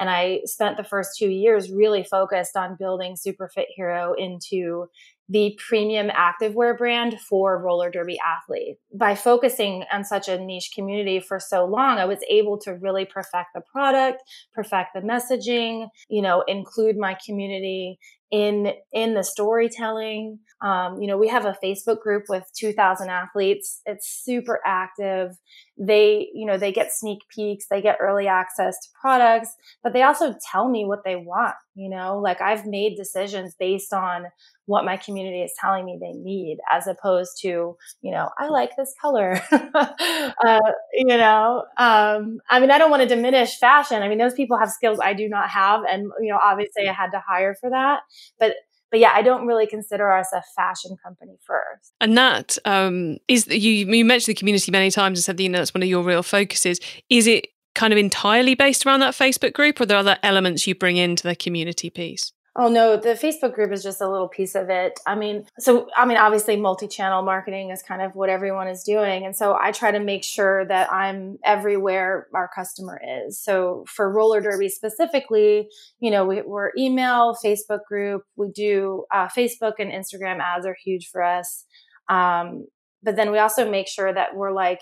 And 0.00 0.10
I 0.10 0.40
spent 0.44 0.76
the 0.76 0.82
first 0.82 1.10
two 1.16 1.28
years 1.28 1.70
really 1.70 2.02
focused 2.02 2.56
on 2.56 2.76
building 2.76 3.14
Super 3.14 3.48
Fit 3.48 3.68
Hero 3.76 4.12
into 4.18 4.88
the 5.28 5.58
premium 5.66 6.10
activewear 6.10 6.76
brand 6.76 7.18
for 7.20 7.62
roller 7.62 7.90
derby 7.90 8.18
athletes. 8.18 8.80
By 8.92 9.14
focusing 9.14 9.84
on 9.92 10.04
such 10.04 10.28
a 10.28 10.38
niche 10.38 10.72
community 10.74 11.20
for 11.20 11.38
so 11.38 11.64
long, 11.64 11.98
I 11.98 12.04
was 12.04 12.18
able 12.28 12.58
to 12.62 12.74
really 12.74 13.04
perfect 13.04 13.50
the 13.54 13.62
product, 13.62 14.22
perfect 14.52 14.90
the 14.94 15.00
messaging, 15.00 15.88
you 16.08 16.20
know, 16.20 16.42
include 16.48 16.98
my 16.98 17.16
community 17.24 17.98
in 18.34 18.72
in 18.92 19.14
the 19.14 19.22
storytelling. 19.22 20.40
Um, 20.60 21.00
you 21.00 21.06
know, 21.06 21.16
we 21.16 21.28
have 21.28 21.44
a 21.44 21.56
Facebook 21.62 22.00
group 22.00 22.24
with 22.28 22.42
2,000 22.56 23.08
athletes. 23.08 23.80
It's 23.86 24.08
super 24.24 24.60
active. 24.66 25.36
They, 25.78 26.30
you 26.34 26.44
know, 26.44 26.56
they 26.56 26.72
get 26.72 26.92
sneak 26.92 27.20
peeks, 27.28 27.66
they 27.68 27.80
get 27.80 27.98
early 28.00 28.26
access 28.26 28.74
to 28.80 28.88
products, 29.00 29.50
but 29.84 29.92
they 29.92 30.02
also 30.02 30.34
tell 30.50 30.68
me 30.68 30.84
what 30.84 31.04
they 31.04 31.14
want. 31.14 31.54
You 31.76 31.90
know, 31.90 32.18
like 32.18 32.40
I've 32.40 32.66
made 32.66 32.96
decisions 32.96 33.54
based 33.56 33.92
on 33.92 34.26
what 34.66 34.84
my 34.84 34.96
community 34.96 35.42
is 35.42 35.52
telling 35.60 35.84
me 35.84 35.98
they 36.00 36.12
need 36.12 36.58
as 36.72 36.86
opposed 36.86 37.38
to 37.40 37.76
you 38.02 38.10
know 38.10 38.28
i 38.38 38.48
like 38.48 38.70
this 38.76 38.94
color 39.00 39.40
uh, 39.52 40.60
you 40.92 41.06
know 41.06 41.64
um, 41.76 42.38
i 42.50 42.60
mean 42.60 42.70
i 42.70 42.78
don't 42.78 42.90
want 42.90 43.02
to 43.02 43.08
diminish 43.08 43.58
fashion 43.58 44.02
i 44.02 44.08
mean 44.08 44.18
those 44.18 44.34
people 44.34 44.58
have 44.58 44.70
skills 44.70 44.98
i 45.02 45.12
do 45.12 45.28
not 45.28 45.48
have 45.48 45.82
and 45.88 46.10
you 46.20 46.30
know 46.30 46.38
obviously 46.42 46.88
i 46.88 46.92
had 46.92 47.10
to 47.10 47.22
hire 47.26 47.54
for 47.60 47.70
that 47.70 48.00
but 48.38 48.54
but 48.94 49.00
yeah, 49.00 49.10
I 49.12 49.22
don't 49.22 49.48
really 49.48 49.66
consider 49.66 50.12
us 50.12 50.28
a 50.32 50.40
fashion 50.54 50.96
company 51.02 51.36
first. 51.44 51.92
And 52.00 52.16
that 52.16 52.56
um, 52.64 53.16
is 53.26 53.48
you. 53.48 53.72
You 53.72 54.04
mentioned 54.04 54.36
the 54.36 54.38
community 54.38 54.70
many 54.70 54.92
times 54.92 55.18
and 55.18 55.24
said 55.24 55.36
that 55.36 55.42
you 55.42 55.48
know 55.48 55.58
that's 55.58 55.74
one 55.74 55.82
of 55.82 55.88
your 55.88 56.04
real 56.04 56.22
focuses. 56.22 56.78
Is 57.10 57.26
it 57.26 57.48
kind 57.74 57.92
of 57.92 57.98
entirely 57.98 58.54
based 58.54 58.86
around 58.86 59.00
that 59.00 59.14
Facebook 59.14 59.52
group, 59.52 59.80
or 59.80 59.82
are 59.82 59.86
there 59.86 59.98
other 59.98 60.16
elements 60.22 60.68
you 60.68 60.76
bring 60.76 60.96
into 60.96 61.24
the 61.24 61.34
community 61.34 61.90
piece? 61.90 62.30
Oh 62.56 62.68
no, 62.68 62.96
the 62.96 63.10
Facebook 63.10 63.52
group 63.52 63.72
is 63.72 63.82
just 63.82 64.00
a 64.00 64.08
little 64.08 64.28
piece 64.28 64.54
of 64.54 64.70
it. 64.70 65.00
I 65.06 65.16
mean, 65.16 65.44
so 65.58 65.88
I 65.96 66.06
mean, 66.06 66.18
obviously, 66.18 66.56
multi-channel 66.56 67.22
marketing 67.22 67.70
is 67.70 67.82
kind 67.82 68.00
of 68.00 68.14
what 68.14 68.30
everyone 68.30 68.68
is 68.68 68.84
doing, 68.84 69.26
and 69.26 69.34
so 69.34 69.58
I 69.60 69.72
try 69.72 69.90
to 69.90 69.98
make 69.98 70.22
sure 70.22 70.64
that 70.66 70.92
I'm 70.92 71.38
everywhere 71.44 72.28
our 72.32 72.48
customer 72.54 73.00
is. 73.26 73.40
So 73.42 73.84
for 73.88 74.08
roller 74.08 74.40
derby 74.40 74.68
specifically, 74.68 75.68
you 75.98 76.12
know, 76.12 76.24
we, 76.24 76.40
are 76.42 76.72
email, 76.78 77.36
Facebook 77.44 77.80
group. 77.88 78.22
We 78.36 78.50
do 78.54 79.04
uh, 79.12 79.26
Facebook 79.26 79.74
and 79.80 79.90
Instagram 79.90 80.38
ads 80.38 80.64
are 80.64 80.76
huge 80.84 81.08
for 81.10 81.24
us, 81.24 81.64
um, 82.08 82.66
but 83.02 83.16
then 83.16 83.32
we 83.32 83.38
also 83.38 83.68
make 83.68 83.88
sure 83.88 84.14
that 84.14 84.36
we're 84.36 84.52
like 84.52 84.80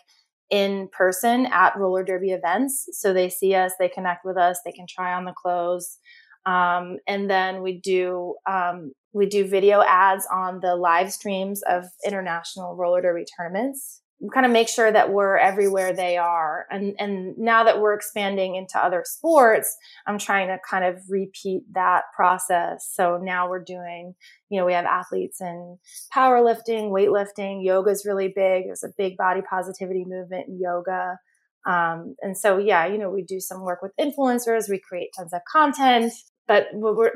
in 0.51 0.89
person 0.93 1.47
at 1.47 1.75
roller 1.79 2.05
derby 2.05 2.33
events, 2.33 2.87
so 2.93 3.15
they 3.15 3.31
see 3.31 3.55
us, 3.55 3.73
they 3.79 3.89
connect 3.89 4.27
with 4.27 4.37
us, 4.37 4.61
they 4.63 4.73
can 4.73 4.87
try 4.87 5.15
on 5.15 5.25
the 5.25 5.33
clothes. 5.33 5.97
Um, 6.47 6.99
and 7.07 7.31
then 7.31 7.63
we 7.63 7.79
do 7.79 8.35
um, 8.51 8.93
we 9.13 9.27
do 9.27 9.47
video 9.47 9.83
ads 9.83 10.27
on 10.33 10.61
the 10.61 10.75
live 10.75 11.13
streams 11.13 11.63
of 11.63 11.85
international 12.05 12.77
roller 12.77 13.03
derby 13.03 13.25
tournaments. 13.37 14.01
We 14.21 14.31
kind 14.31 14.47
of 14.47 14.53
make 14.53 14.69
sure 14.69 14.91
that 14.91 15.13
we're 15.13 15.37
everywhere 15.37 15.93
they 15.93 16.17
are. 16.17 16.67
And 16.71 16.95
and 16.99 17.37
now 17.39 17.65
that 17.65 17.81
we're 17.81 17.95
expanding 17.95 18.55
into 18.57 18.79
other 18.79 19.03
sports, 19.05 19.77
I'm 20.07 20.19
trying 20.19 20.49
to 20.49 20.59
kind 20.69 20.85
of 20.85 21.03
repeat 21.09 21.63
that 21.75 22.05
process. 22.15 22.89
So 22.93 23.19
now 23.23 23.49
we're 23.49 23.65
doing, 23.65 24.15
you 24.49 24.59
know, 24.59 24.67
we 24.67 24.73
have 24.73 24.85
athletes 24.85 25.41
in 25.41 25.79
powerlifting, 26.15 26.91
weightlifting, 26.91 27.65
yoga 27.65 27.91
is 27.91 28.07
really 28.07 28.29
big. 28.29 28.65
There's 28.67 28.85
a 28.85 28.93
big 28.97 29.17
body 29.17 29.43
positivity 29.49 30.05
movement 30.07 30.49
in 30.49 30.61
yoga. 30.61 31.19
Um, 31.65 32.17
and 32.23 32.37
so, 32.37 32.59
yeah, 32.59 32.87
you 32.87 32.99
know, 32.99 33.11
we 33.11 33.23
do 33.23 33.39
some 33.39 33.63
work 33.63 33.83
with 33.83 33.93
influencers. 34.01 34.69
We 34.69 34.81
create 34.81 35.11
tons 35.17 35.33
of 35.33 35.43
content 35.51 36.13
but 36.49 36.67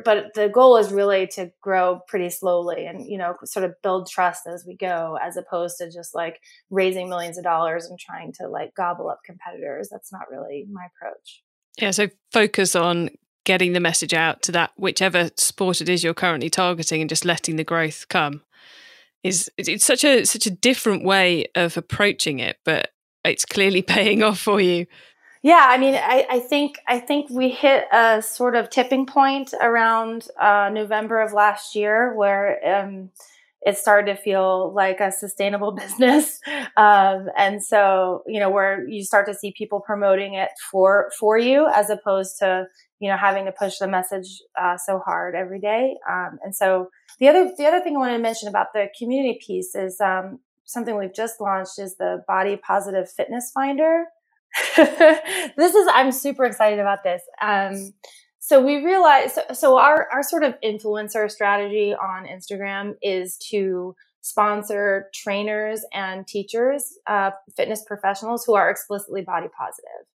but 0.05 0.35
the 0.35 0.49
goal 0.49 0.77
is 0.77 0.93
really 0.93 1.27
to 1.27 1.51
grow 1.61 2.01
pretty 2.07 2.31
slowly 2.31 2.87
and 2.87 3.07
you 3.07 3.19
know 3.19 3.35
sort 3.45 3.65
of 3.65 3.75
build 3.83 4.09
trust 4.09 4.47
as 4.47 4.65
we 4.67 4.77
go 4.77 5.19
as 5.23 5.37
opposed 5.37 5.79
to 5.79 5.91
just 5.91 6.15
like 6.15 6.41
raising 6.71 7.09
millions 7.09 7.37
of 7.37 7.45
dollars 7.45 7.87
and 7.87 7.99
trying 7.99 8.33
to 8.33 8.49
like 8.49 8.75
gobble 8.75 9.09
up 9.09 9.21
competitors. 9.25 9.89
That's 9.91 10.13
not 10.13 10.31
really 10.31 10.67
my 10.71 10.87
approach. 10.87 11.43
Yeah 11.79 11.91
so 11.91 12.09
focus 12.33 12.77
on 12.77 13.11
getting 13.45 13.73
the 13.73 13.81
message 13.81 14.15
out 14.15 14.43
to 14.43 14.53
that 14.53 14.73
whichever 14.77 15.31
sport 15.37 15.81
it 15.81 15.89
is 15.89 16.03
you're 16.03 16.15
currently 16.15 16.51
targeting 16.51 17.01
and 17.01 17.11
just 17.11 17.25
letting 17.25 17.57
the 17.57 17.65
growth 17.65 18.07
come 18.09 18.43
is 19.23 19.51
it's 19.57 19.85
such 19.85 20.05
a 20.05 20.25
such 20.25 20.47
a 20.47 20.51
different 20.51 21.05
way 21.05 21.47
of 21.55 21.77
approaching 21.77 22.39
it 22.39 22.59
but 22.65 22.91
it's 23.25 23.45
clearly 23.45 23.83
paying 23.97 24.23
off 24.23 24.39
for 24.39 24.61
you 24.61 24.87
yeah, 25.43 25.67
I 25.69 25.79
mean, 25.79 25.95
I, 25.95 26.27
I, 26.29 26.41
think 26.41 26.79
I 26.89 26.99
think 26.99 27.31
we 27.31 27.51
hit 27.51 27.85
a 27.93 28.23
sort 28.23 28.57
of 28.57 28.71
tipping 28.71 29.07
point 29.07 29.55
around 29.61 30.29
uh, 30.41 30.71
November 30.73 31.21
of 31.21 31.33
last 31.33 31.75
year 31.75 32.15
where 32.15 32.59
um, 32.67 33.11
it 33.63 33.77
started 33.77 34.15
to 34.15 34.21
feel 34.21 34.73
like 34.75 35.01
a 35.01 35.11
sustainable 35.13 35.73
business, 35.83 36.41
um, 36.77 37.29
and 37.37 37.63
so 37.63 38.23
you 38.27 38.41
know 38.41 38.51
where 38.51 38.89
you 38.89 39.05
start 39.05 39.27
to 39.27 39.35
see 39.35 39.53
people 39.57 39.81
promoting 39.81 40.35
it 40.35 40.51
for 40.71 41.11
for 41.19 41.37
you 41.37 41.69
as 41.75 41.91
opposed 41.91 42.39
to 42.39 42.67
you 43.01 43.11
know 43.11 43.17
having 43.17 43.45
to 43.45 43.53
push 43.53 43.79
the 43.79 43.89
message 43.89 44.43
uh, 44.61 44.77
so 44.77 44.99
hard 45.01 45.35
every 45.35 45.61
day. 45.61 45.97
Um, 46.09 46.39
and 46.43 46.55
so 46.55 46.91
the 47.19 47.29
other 47.29 47.51
the 47.57 47.67
other 47.67 47.81
thing 47.81 47.97
I 47.97 47.99
wanted 47.99 48.17
to 48.17 48.23
mention 48.23 48.49
about 48.49 48.69
the 48.73 48.89
community 48.99 49.39
piece 49.45 49.75
is 49.75 50.01
um, 50.01 50.39
something 50.65 50.97
we've 50.97 51.15
just 51.15 51.41
launched 51.41 51.79
is 51.79 51.97
the 51.97 52.23
Body 52.27 52.57
Positive 52.57 53.11
Fitness 53.11 53.51
Finder. 53.53 54.05
this 55.57 55.75
is 55.75 55.89
I'm 55.93 56.13
super 56.13 56.45
excited 56.45 56.79
about 56.79 57.03
this. 57.03 57.23
Um, 57.43 57.93
so 58.39 58.65
we 58.65 58.85
realize 58.85 59.35
so, 59.35 59.43
so 59.53 59.79
our 59.79 60.09
our 60.13 60.23
sort 60.23 60.45
of 60.45 60.55
influencer 60.65 61.31
strategy 61.31 61.95
on 61.95 62.27
Instagram 62.27 62.95
is 63.03 63.37
to 63.51 63.95
sponsor 64.21 65.09
trainers 65.15 65.85
and 65.93 66.27
teachers, 66.27 66.99
uh, 67.07 67.31
fitness 67.57 67.85
professionals 67.87 68.45
who 68.45 68.55
are 68.55 68.71
explicitly 68.71 69.23
body 69.23 69.47
positive. 69.57 70.07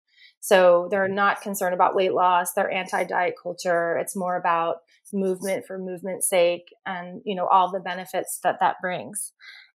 So 0.40 0.88
they're 0.90 1.06
not 1.06 1.42
concerned 1.42 1.74
about 1.74 1.94
weight 1.94 2.14
loss. 2.14 2.54
They're 2.54 2.70
anti-diet 2.70 3.34
culture. 3.40 3.96
It's 3.98 4.16
more 4.16 4.36
about 4.36 4.78
movement 5.12 5.66
for 5.66 5.78
movement's 5.78 6.28
sake 6.28 6.74
and, 6.86 7.20
you 7.24 7.34
know, 7.34 7.46
all 7.46 7.70
the 7.70 7.80
benefits 7.80 8.40
that 8.42 8.58
that 8.60 8.76
brings. 8.80 9.32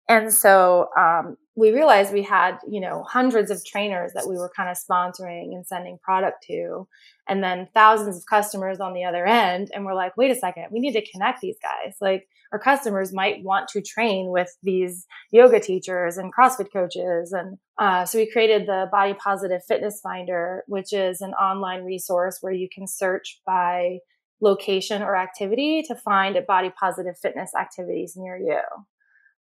And 0.10 0.34
so 0.34 0.90
um, 0.98 1.38
we 1.56 1.72
realized 1.72 2.12
we 2.12 2.24
had, 2.24 2.58
you 2.70 2.82
know, 2.82 3.04
hundreds 3.08 3.52
of 3.52 3.64
trainers 3.64 4.12
that 4.14 4.28
we 4.28 4.36
were 4.36 4.52
kind 4.56 4.70
of 4.70 4.78
sponsoring 4.78 5.54
and 5.54 5.66
sending 5.66 5.98
product 6.04 6.44
to, 6.48 6.88
and 7.30 7.44
then 7.44 7.70
thousands 7.74 8.18
of 8.18 8.24
customers 8.30 8.80
on 8.80 8.94
the 8.94 9.06
other 9.06 9.26
end. 9.26 9.70
And 9.74 9.86
we're 9.86 9.94
like, 9.94 10.18
wait 10.18 10.32
a 10.32 10.36
second, 10.36 10.68
we 10.72 10.80
need 10.80 10.94
to 10.94 11.12
connect 11.12 11.42
these 11.42 11.58
guys. 11.62 11.96
Like 12.02 12.28
our 12.52 12.60
customers 12.60 13.14
might 13.14 13.44
want 13.44 13.68
to 13.70 13.82
train 13.82 14.30
with 14.30 14.50
these 14.62 15.06
yoga 15.32 15.60
teachers 15.60 16.18
and 16.18 16.34
CrossFit 16.34 16.74
coaches. 16.74 17.32
And 17.32 17.58
uh, 17.80 18.06
so 18.06 18.18
we 18.18 18.32
created 18.32 18.68
the 18.68 18.88
Body 18.92 19.14
Positive 19.14 19.62
Fitness 19.68 20.02
Finder, 20.04 20.64
which 20.68 20.92
is 20.92 21.22
an 21.22 21.34
online 21.34 21.84
resource 21.84 22.40
where 22.42 22.54
you 22.54 22.68
can 22.74 22.88
search 22.88 23.40
by 23.46 24.00
location 24.42 25.02
or 25.02 25.16
activity 25.16 25.82
to 25.84 25.96
find 25.96 26.38
body 26.46 26.72
positive 26.78 27.16
fitness 27.22 27.52
activities 27.60 28.14
near 28.18 28.38
you. 28.38 28.60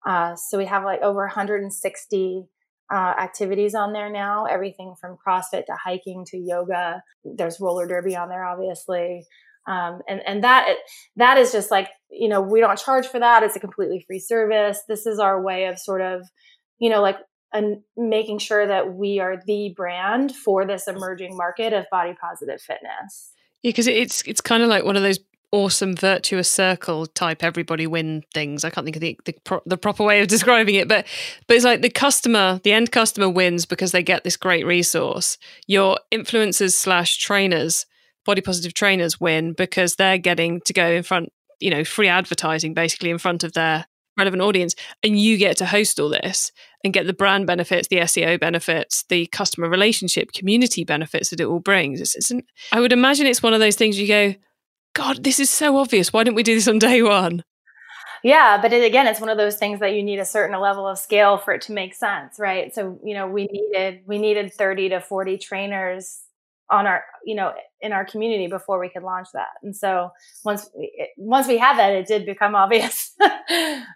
Uh, 0.05 0.35
so 0.35 0.57
we 0.57 0.65
have 0.65 0.83
like 0.83 1.01
over 1.01 1.21
160 1.21 2.43
uh, 2.93 2.95
activities 2.95 3.73
on 3.73 3.93
there 3.93 4.11
now, 4.11 4.45
everything 4.45 4.95
from 4.99 5.17
CrossFit 5.25 5.65
to 5.65 5.73
hiking 5.81 6.25
to 6.27 6.37
yoga. 6.37 7.01
There's 7.23 7.59
roller 7.59 7.87
derby 7.87 8.15
on 8.15 8.29
there, 8.29 8.43
obviously. 8.43 9.25
Um, 9.67 10.01
and 10.09 10.21
and 10.25 10.43
that 10.43 10.75
that 11.17 11.37
is 11.37 11.51
just 11.51 11.69
like 11.69 11.89
you 12.09 12.27
know 12.27 12.41
we 12.41 12.59
don't 12.59 12.77
charge 12.79 13.07
for 13.07 13.19
that. 13.19 13.43
It's 13.43 13.55
a 13.55 13.59
completely 13.59 14.03
free 14.07 14.19
service. 14.19 14.81
This 14.87 15.05
is 15.05 15.19
our 15.19 15.41
way 15.41 15.65
of 15.65 15.77
sort 15.77 16.01
of 16.01 16.27
you 16.79 16.89
know 16.89 17.01
like 17.01 17.17
and 17.53 17.81
making 17.95 18.39
sure 18.39 18.65
that 18.65 18.93
we 18.93 19.19
are 19.19 19.35
the 19.45 19.73
brand 19.75 20.35
for 20.35 20.65
this 20.65 20.87
emerging 20.87 21.35
market 21.37 21.73
of 21.73 21.85
body 21.91 22.13
positive 22.19 22.61
fitness. 22.61 23.33
Yeah, 23.61 23.69
because 23.69 23.87
it's 23.87 24.23
it's 24.23 24.41
kind 24.41 24.63
of 24.63 24.69
like 24.69 24.83
one 24.83 24.97
of 24.97 25.03
those 25.03 25.19
awesome 25.51 25.95
virtuous 25.95 26.49
circle 26.49 27.05
type 27.05 27.43
everybody 27.43 27.85
win 27.85 28.23
things. 28.33 28.63
I 28.63 28.69
can't 28.69 28.85
think 28.85 28.95
of 28.95 29.01
the 29.01 29.19
the, 29.25 29.33
pro- 29.43 29.61
the, 29.65 29.77
proper 29.77 30.03
way 30.03 30.21
of 30.21 30.27
describing 30.35 30.75
it, 30.75 30.87
but 30.87 31.05
but 31.47 31.55
it's 31.55 31.65
like 31.65 31.81
the 31.81 31.89
customer, 31.89 32.59
the 32.63 32.73
end 32.73 32.91
customer 32.91 33.29
wins 33.29 33.65
because 33.65 33.91
they 33.91 34.03
get 34.03 34.23
this 34.23 34.37
great 34.37 34.65
resource. 34.65 35.37
Your 35.67 35.99
influencers 36.11 36.73
slash 36.73 37.17
trainers, 37.17 37.85
body 38.25 38.41
positive 38.41 38.73
trainers 38.73 39.19
win 39.19 39.53
because 39.53 39.95
they're 39.95 40.17
getting 40.17 40.61
to 40.61 40.73
go 40.73 40.87
in 40.91 41.03
front, 41.03 41.31
you 41.59 41.69
know, 41.69 41.83
free 41.83 42.07
advertising 42.07 42.73
basically 42.73 43.09
in 43.09 43.17
front 43.17 43.43
of 43.43 43.53
their 43.53 43.85
relevant 44.17 44.41
audience, 44.41 44.75
and 45.03 45.19
you 45.19 45.37
get 45.37 45.57
to 45.57 45.65
host 45.65 45.99
all 45.99 46.09
this 46.09 46.51
and 46.83 46.93
get 46.93 47.05
the 47.05 47.13
brand 47.13 47.47
benefits, 47.47 47.87
the 47.87 47.97
SEO 47.97 48.39
benefits, 48.39 49.03
the 49.09 49.25
customer 49.27 49.69
relationship, 49.69 50.31
community 50.33 50.83
benefits 50.83 51.29
that 51.29 51.39
it 51.39 51.45
all 51.45 51.59
brings. 51.59 52.01
It's, 52.01 52.15
it's 52.15 52.31
an, 52.31 52.43
I 52.71 52.79
would 52.79 52.91
imagine 52.91 53.27
it's 53.27 53.43
one 53.43 53.53
of 53.53 53.59
those 53.59 53.75
things 53.75 53.99
you 53.99 54.07
go 54.07 54.35
God, 54.93 55.23
this 55.23 55.39
is 55.39 55.49
so 55.49 55.77
obvious. 55.77 56.11
Why 56.11 56.23
didn't 56.23 56.35
we 56.35 56.43
do 56.43 56.55
this 56.55 56.67
on 56.67 56.79
day 56.79 57.01
one? 57.01 57.43
Yeah, 58.23 58.59
but 58.61 58.71
it, 58.71 58.83
again, 58.83 59.07
it's 59.07 59.19
one 59.19 59.29
of 59.29 59.37
those 59.37 59.55
things 59.55 59.79
that 59.79 59.93
you 59.93 60.03
need 60.03 60.19
a 60.19 60.25
certain 60.25 60.59
level 60.59 60.87
of 60.87 60.99
scale 60.99 61.37
for 61.37 61.53
it 61.53 61.61
to 61.63 61.71
make 61.71 61.95
sense, 61.95 62.37
right? 62.37 62.73
So, 62.73 62.99
you 63.03 63.15
know, 63.15 63.27
we 63.27 63.47
needed 63.47 64.01
we 64.05 64.19
needed 64.19 64.53
30 64.53 64.89
to 64.89 65.01
40 65.01 65.37
trainers 65.39 66.19
on 66.69 66.87
our, 66.87 67.03
you 67.25 67.35
know, 67.35 67.51
in 67.81 67.91
our 67.91 68.05
community 68.05 68.47
before 68.47 68.79
we 68.79 68.89
could 68.89 69.03
launch 69.03 69.27
that. 69.33 69.49
And 69.63 69.75
so 69.75 70.11
once 70.45 70.69
we, 70.77 71.09
once 71.17 71.47
we 71.47 71.57
had 71.57 71.77
that, 71.77 71.91
it 71.93 72.07
did 72.07 72.25
become 72.25 72.55
obvious. 72.63 73.13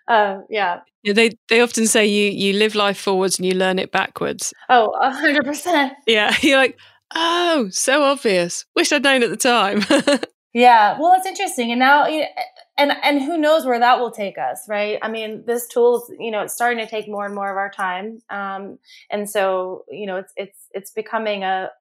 um, 0.08 0.46
yeah. 0.50 0.80
yeah. 1.04 1.14
They 1.14 1.32
they 1.50 1.62
often 1.62 1.86
say 1.86 2.06
you 2.08 2.32
you 2.32 2.54
live 2.54 2.74
life 2.74 2.98
forwards 2.98 3.38
and 3.38 3.46
you 3.46 3.54
learn 3.54 3.78
it 3.78 3.92
backwards. 3.92 4.54
Oh, 4.70 4.92
hundred 5.00 5.46
percent. 5.46 5.94
Yeah, 6.08 6.36
you're 6.42 6.58
like, 6.58 6.80
oh, 7.14 7.68
so 7.70 8.04
obvious. 8.04 8.66
Wish 8.75 8.92
I'd 8.92 9.04
known 9.04 9.22
at 9.22 9.30
the 9.30 9.38
time. 9.38 9.84
Yeah, 10.56 10.98
well, 10.98 11.14
it's 11.16 11.26
interesting, 11.26 11.72
and 11.72 11.80
now 11.80 12.06
and 12.06 12.94
and 13.04 13.22
who 13.22 13.38
knows 13.38 13.66
where 13.66 13.78
that 13.78 14.00
will 14.00 14.10
take 14.10 14.38
us, 14.38 14.62
right? 14.70 14.98
I 15.02 15.10
mean, 15.10 15.44
this 15.46 15.68
tool, 15.68 16.08
you 16.18 16.32
know, 16.32 16.44
it's 16.44 16.54
starting 16.54 16.78
to 16.78 16.90
take 16.90 17.10
more 17.10 17.26
and 17.26 17.36
more 17.36 17.52
of 17.52 17.58
our 17.58 17.70
time, 17.70 18.22
um, 18.30 18.80
and 19.12 19.30
so 19.30 19.84
you 19.90 20.08
know, 20.08 20.16
it's 20.16 20.32
it's 20.38 20.58
it's 20.72 20.92
becoming 20.92 21.44
a 21.44 21.72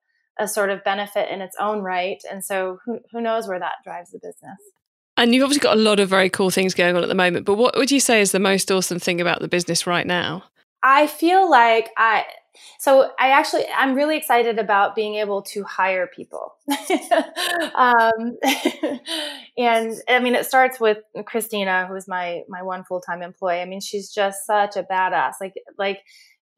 a 0.40 0.49
sort 0.49 0.71
of 0.71 0.82
benefit 0.82 1.30
in 1.30 1.41
its 1.41 1.56
own 1.60 1.82
right, 1.82 2.21
and 2.28 2.45
so 2.45 2.78
who 2.84 2.99
who 3.13 3.21
knows 3.21 3.47
where 3.47 3.60
that 3.60 3.75
drives 3.84 4.10
the 4.10 4.19
business. 4.19 4.58
And 5.17 5.32
you've 5.32 5.45
obviously 5.45 5.63
got 5.63 5.76
a 5.76 5.80
lot 5.80 6.00
of 6.00 6.08
very 6.08 6.28
cool 6.28 6.50
things 6.50 6.75
going 6.75 6.97
on 6.97 7.04
at 7.04 7.08
the 7.08 7.15
moment. 7.15 7.47
But 7.47 7.54
what 7.54 7.76
would 7.76 7.93
you 7.93 8.00
say 8.00 8.21
is 8.21 8.32
the 8.32 8.41
most 8.41 8.73
awesome 8.73 8.99
thing 8.99 9.21
about 9.21 9.41
the 9.41 9.47
business 9.47 9.87
right 9.87 10.04
now? 10.04 10.43
I 10.82 11.06
feel 11.06 11.49
like 11.49 11.91
I 11.97 12.25
so 12.78 13.10
I 13.19 13.30
actually 13.30 13.64
I'm 13.76 13.95
really 13.95 14.17
excited 14.17 14.58
about 14.58 14.95
being 14.95 15.17
able 15.17 15.43
to 15.43 15.64
hire 15.64 16.06
people. 16.06 16.54
um, 17.75 18.38
and 19.58 19.95
I 20.08 20.21
mean 20.21 20.34
it 20.34 20.47
starts 20.47 20.80
with 20.80 20.99
Christina 21.26 21.86
who's 21.86 22.08
my 22.08 22.43
my 22.49 22.62
one 22.62 22.84
full-time 22.84 23.23
employee. 23.23 23.60
I 23.60 23.64
mean 23.64 23.80
she's 23.80 24.10
just 24.10 24.47
such 24.47 24.76
a 24.76 24.82
badass. 24.82 25.34
Like 25.40 25.54
like 25.78 26.00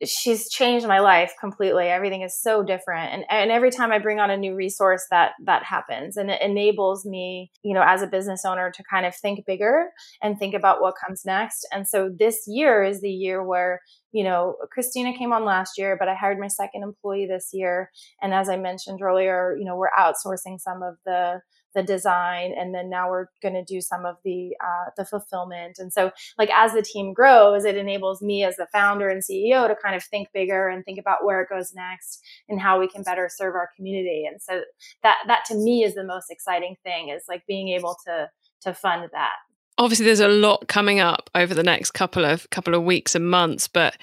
she's 0.04 0.50
changed 0.50 0.86
my 0.86 0.98
life 0.98 1.32
completely 1.40 1.84
everything 1.84 2.20
is 2.20 2.38
so 2.38 2.62
different 2.62 3.14
and, 3.14 3.24
and 3.30 3.50
every 3.50 3.70
time 3.70 3.90
i 3.90 3.98
bring 3.98 4.20
on 4.20 4.30
a 4.30 4.36
new 4.36 4.54
resource 4.54 5.06
that 5.10 5.32
that 5.42 5.62
happens 5.62 6.18
and 6.18 6.30
it 6.30 6.40
enables 6.42 7.06
me 7.06 7.50
you 7.62 7.72
know 7.72 7.82
as 7.82 8.02
a 8.02 8.06
business 8.06 8.44
owner 8.44 8.70
to 8.70 8.82
kind 8.90 9.06
of 9.06 9.16
think 9.16 9.46
bigger 9.46 9.86
and 10.22 10.38
think 10.38 10.54
about 10.54 10.82
what 10.82 10.94
comes 11.04 11.24
next 11.24 11.66
and 11.72 11.88
so 11.88 12.10
this 12.18 12.44
year 12.46 12.84
is 12.84 13.00
the 13.00 13.10
year 13.10 13.42
where 13.42 13.80
you 14.16 14.24
know 14.24 14.56
christina 14.72 15.16
came 15.16 15.32
on 15.32 15.44
last 15.44 15.76
year 15.76 15.94
but 15.98 16.08
i 16.08 16.14
hired 16.14 16.38
my 16.38 16.48
second 16.48 16.82
employee 16.82 17.26
this 17.26 17.50
year. 17.52 17.90
And 18.22 18.32
as 18.32 18.48
i 18.48 18.56
mentioned 18.56 19.02
earlier 19.02 19.54
you 19.58 19.64
know 19.66 19.76
we're 19.76 19.90
outsourcing 19.98 20.58
some 20.58 20.82
of 20.82 20.94
the 21.04 21.42
the 21.74 21.82
design 21.82 22.54
and 22.58 22.74
then 22.74 22.88
now 22.88 23.10
we're 23.10 23.26
going 23.42 23.54
to 23.54 23.62
do 23.62 23.82
some 23.82 24.06
of 24.06 24.16
the 24.24 24.56
uh, 24.64 24.90
the 24.96 25.04
fulfillment. 25.04 25.76
And 25.78 25.92
so 25.92 26.10
like 26.38 26.50
as 26.50 26.72
the 26.72 26.82
team 26.82 27.12
grows 27.12 27.66
it 27.66 27.76
enables 27.76 28.22
me 28.22 28.42
as 28.42 28.56
the 28.56 28.66
founder 28.72 29.08
and 29.10 29.22
ceo 29.22 29.68
to 29.68 29.76
kind 29.76 29.94
of 29.94 30.02
think 30.02 30.28
bigger 30.32 30.68
and 30.68 30.84
think 30.84 30.98
about 30.98 31.24
where 31.24 31.42
it 31.42 31.50
goes 31.50 31.74
next 31.74 32.24
and 32.48 32.58
how 32.58 32.80
we 32.80 32.88
can 32.88 33.02
better 33.02 33.28
serve 33.30 33.54
our 33.54 33.68
community. 33.76 34.24
And 34.26 34.40
so 34.40 34.62
that 35.02 35.18
that 35.26 35.44
to 35.48 35.54
me 35.54 35.84
is 35.84 35.94
the 35.94 36.04
most 36.04 36.30
exciting 36.30 36.76
thing 36.82 37.10
is 37.10 37.24
like 37.28 37.46
being 37.46 37.68
able 37.68 37.96
to 38.06 38.30
to 38.62 38.72
fund 38.72 39.08
that 39.12 39.36
obviously 39.78 40.06
there's 40.06 40.20
a 40.20 40.28
lot 40.28 40.66
coming 40.68 41.00
up 41.00 41.30
over 41.34 41.54
the 41.54 41.62
next 41.62 41.92
couple 41.92 42.24
of 42.24 42.48
couple 42.50 42.74
of 42.74 42.82
weeks 42.82 43.14
and 43.14 43.28
months 43.28 43.68
but 43.68 43.96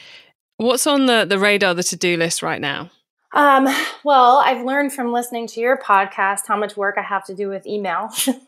what's 0.57 0.87
on 0.87 1.05
the 1.05 1.25
the 1.25 1.39
radar 1.39 1.73
the 1.73 1.83
to-do 1.83 2.17
list 2.17 2.41
right 2.41 2.61
now 2.61 2.89
um, 3.33 3.67
well, 4.03 4.37
I've 4.45 4.63
learned 4.63 4.93
from 4.93 5.11
listening 5.11 5.47
to 5.47 5.59
your 5.59 5.75
podcast 5.77 6.41
how 6.47 6.55
much 6.55 6.77
work 6.77 6.97
I 6.99 7.01
have 7.01 7.25
to 7.25 7.35
do 7.35 7.49
with 7.49 7.65
email. 7.65 8.09
um, 8.27 8.37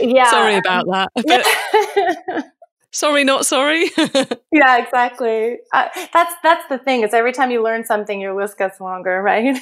yeah. 0.00 0.30
Sorry 0.30 0.56
about 0.56 0.84
that. 0.90 2.52
sorry, 2.90 3.24
not 3.24 3.46
sorry. 3.46 3.90
yeah, 4.52 4.76
exactly. 4.84 5.60
Uh, 5.72 5.88
that's 6.12 6.34
that's 6.42 6.68
the 6.68 6.76
thing. 6.76 7.04
Is 7.04 7.14
every 7.14 7.32
time 7.32 7.50
you 7.50 7.62
learn 7.62 7.84
something, 7.84 8.20
your 8.20 8.38
list 8.38 8.58
gets 8.58 8.82
longer, 8.82 9.22
right? 9.22 9.56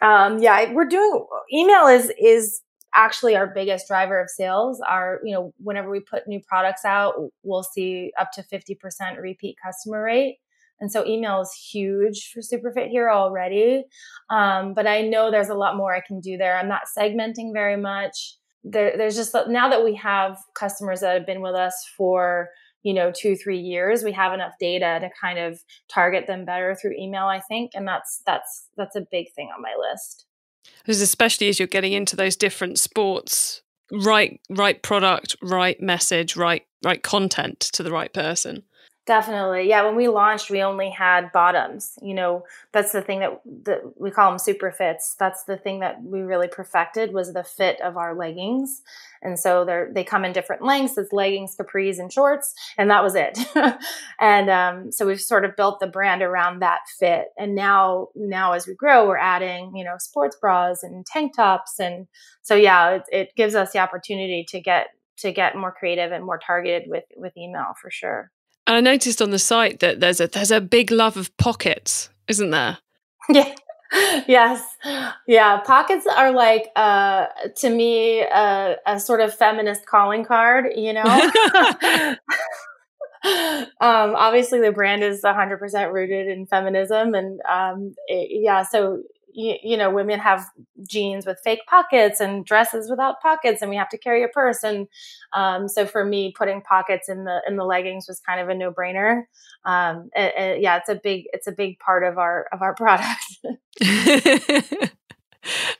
um, 0.00 0.38
yeah, 0.38 0.72
we're 0.72 0.84
doing 0.84 1.26
email 1.52 1.88
is 1.88 2.12
is 2.20 2.60
actually 2.94 3.36
our 3.36 3.46
biggest 3.46 3.86
driver 3.88 4.20
of 4.20 4.28
sales. 4.30 4.80
are 4.86 5.20
you 5.24 5.34
know 5.34 5.54
whenever 5.58 5.90
we 5.90 6.00
put 6.00 6.26
new 6.26 6.40
products 6.40 6.84
out, 6.84 7.14
we'll 7.42 7.62
see 7.62 8.12
up 8.18 8.32
to 8.32 8.42
fifty 8.42 8.74
percent 8.74 9.18
repeat 9.18 9.56
customer 9.62 10.02
rate. 10.02 10.38
And 10.80 10.90
so 10.90 11.06
email 11.06 11.42
is 11.42 11.52
huge 11.52 12.32
for 12.32 12.40
Superfit 12.40 12.88
Hero 12.88 13.14
already. 13.14 13.84
Um, 14.30 14.72
but 14.72 14.86
I 14.86 15.02
know 15.02 15.30
there's 15.30 15.50
a 15.50 15.54
lot 15.54 15.76
more 15.76 15.94
I 15.94 16.00
can 16.00 16.20
do 16.20 16.38
there. 16.38 16.56
I'm 16.56 16.68
not 16.68 16.82
segmenting 16.96 17.52
very 17.52 17.76
much. 17.76 18.36
There, 18.64 18.96
there's 18.96 19.16
just 19.16 19.34
now 19.48 19.68
that 19.68 19.84
we 19.84 19.94
have 19.96 20.38
customers 20.54 21.00
that 21.00 21.14
have 21.14 21.26
been 21.26 21.42
with 21.42 21.54
us 21.54 21.86
for 21.96 22.48
you 22.82 22.94
know 22.94 23.12
two 23.14 23.36
three 23.36 23.58
years 23.58 24.02
we 24.02 24.12
have 24.12 24.32
enough 24.32 24.52
data 24.58 24.98
to 25.00 25.10
kind 25.20 25.38
of 25.38 25.60
target 25.88 26.26
them 26.26 26.44
better 26.44 26.74
through 26.74 26.94
email 26.98 27.26
i 27.26 27.40
think 27.40 27.72
and 27.74 27.86
that's 27.86 28.22
that's 28.26 28.68
that's 28.76 28.96
a 28.96 29.06
big 29.10 29.26
thing 29.34 29.50
on 29.54 29.62
my 29.62 29.74
list 29.78 30.26
because 30.78 31.00
especially 31.00 31.48
as 31.48 31.58
you're 31.58 31.68
getting 31.68 31.92
into 31.92 32.16
those 32.16 32.36
different 32.36 32.78
sports 32.78 33.62
right 33.92 34.40
right 34.48 34.82
product 34.82 35.36
right 35.42 35.80
message 35.80 36.36
right 36.36 36.62
right 36.84 37.02
content 37.02 37.58
to 37.60 37.82
the 37.82 37.90
right 37.90 38.12
person 38.12 38.62
Definitely. 39.10 39.68
Yeah. 39.68 39.82
When 39.86 39.96
we 39.96 40.06
launched, 40.06 40.50
we 40.50 40.62
only 40.62 40.88
had 40.88 41.32
bottoms. 41.32 41.98
You 42.00 42.14
know, 42.14 42.44
that's 42.70 42.92
the 42.92 43.02
thing 43.02 43.18
that, 43.18 43.40
that 43.64 44.00
we 44.00 44.12
call 44.12 44.30
them 44.30 44.38
super 44.38 44.70
fits. 44.70 45.16
That's 45.18 45.42
the 45.42 45.56
thing 45.56 45.80
that 45.80 46.00
we 46.00 46.20
really 46.20 46.46
perfected 46.46 47.12
was 47.12 47.32
the 47.32 47.42
fit 47.42 47.80
of 47.80 47.96
our 47.96 48.14
leggings. 48.14 48.82
And 49.20 49.36
so 49.36 49.64
they're, 49.64 49.90
they 49.92 50.04
come 50.04 50.24
in 50.24 50.32
different 50.32 50.62
lengths. 50.62 50.96
It's 50.96 51.12
leggings, 51.12 51.56
capris, 51.56 51.98
and 51.98 52.12
shorts. 52.12 52.54
And 52.78 52.88
that 52.88 53.02
was 53.02 53.16
it. 53.16 53.36
and 54.20 54.48
um, 54.48 54.92
so 54.92 55.08
we've 55.08 55.20
sort 55.20 55.44
of 55.44 55.56
built 55.56 55.80
the 55.80 55.88
brand 55.88 56.22
around 56.22 56.60
that 56.60 56.82
fit. 57.00 57.30
And 57.36 57.56
now, 57.56 58.10
now 58.14 58.52
as 58.52 58.68
we 58.68 58.74
grow, 58.76 59.08
we're 59.08 59.18
adding, 59.18 59.74
you 59.74 59.84
know, 59.84 59.96
sports 59.98 60.36
bras 60.40 60.84
and 60.84 61.04
tank 61.04 61.34
tops. 61.34 61.80
And 61.80 62.06
so, 62.42 62.54
yeah, 62.54 62.90
it, 62.90 63.02
it 63.10 63.28
gives 63.36 63.56
us 63.56 63.72
the 63.72 63.80
opportunity 63.80 64.46
to 64.50 64.60
get, 64.60 64.90
to 65.16 65.32
get 65.32 65.56
more 65.56 65.72
creative 65.72 66.12
and 66.12 66.24
more 66.24 66.38
targeted 66.38 66.84
with, 66.86 67.06
with 67.16 67.36
email 67.36 67.72
for 67.82 67.90
sure. 67.90 68.30
And 68.70 68.76
I 68.76 68.92
noticed 68.92 69.20
on 69.20 69.32
the 69.32 69.38
site 69.40 69.80
that 69.80 69.98
there's 69.98 70.20
a 70.20 70.28
there's 70.28 70.52
a 70.52 70.60
big 70.60 70.92
love 70.92 71.16
of 71.16 71.36
pockets. 71.36 72.08
isn't 72.28 72.50
there? 72.50 72.78
Yeah. 73.28 73.52
yes 74.28 74.62
yeah 75.26 75.58
pockets 75.62 76.06
are 76.06 76.30
like 76.30 76.68
uh 76.76 77.26
to 77.56 77.68
me 77.68 78.24
uh, 78.24 78.76
a 78.86 79.00
sort 79.00 79.20
of 79.20 79.34
feminist 79.34 79.84
calling 79.86 80.24
card 80.24 80.66
you 80.76 80.92
know 80.92 81.02
um 83.80 84.14
obviously 84.14 84.60
the 84.60 84.70
brand 84.70 85.02
is 85.02 85.22
100% 85.22 85.92
rooted 85.92 86.28
in 86.28 86.46
feminism 86.46 87.14
and 87.14 87.40
um 87.48 87.92
it, 88.06 88.28
yeah 88.30 88.62
so 88.62 89.02
you, 89.32 89.56
you, 89.62 89.76
know 89.76 89.90
women 89.90 90.20
have 90.20 90.44
jeans 90.88 91.26
with 91.26 91.38
fake 91.42 91.60
pockets 91.68 92.20
and 92.20 92.44
dresses 92.44 92.90
without 92.90 93.20
pockets 93.20 93.62
and 93.62 93.70
we 93.70 93.76
have 93.76 93.88
to 93.90 93.98
carry 93.98 94.22
a 94.22 94.28
purse. 94.28 94.62
And 94.62 94.86
um, 95.32 95.68
so 95.68 95.86
for 95.86 96.04
me 96.04 96.32
putting 96.36 96.62
pockets 96.62 97.08
in 97.08 97.24
the 97.24 97.40
in 97.46 97.56
the 97.56 97.64
leggings 97.64 98.06
was 98.08 98.20
kind 98.20 98.40
of 98.40 98.48
a 98.48 98.54
no-brainer. 98.54 99.24
Um, 99.64 100.10
it, 100.14 100.34
it, 100.36 100.60
yeah 100.62 100.78
it's 100.78 100.88
a 100.88 100.94
big 100.94 101.24
it's 101.32 101.46
a 101.46 101.52
big 101.52 101.78
part 101.78 102.04
of 102.04 102.18
our 102.18 102.46
of 102.52 102.62
our 102.62 102.74
product. 102.76 103.24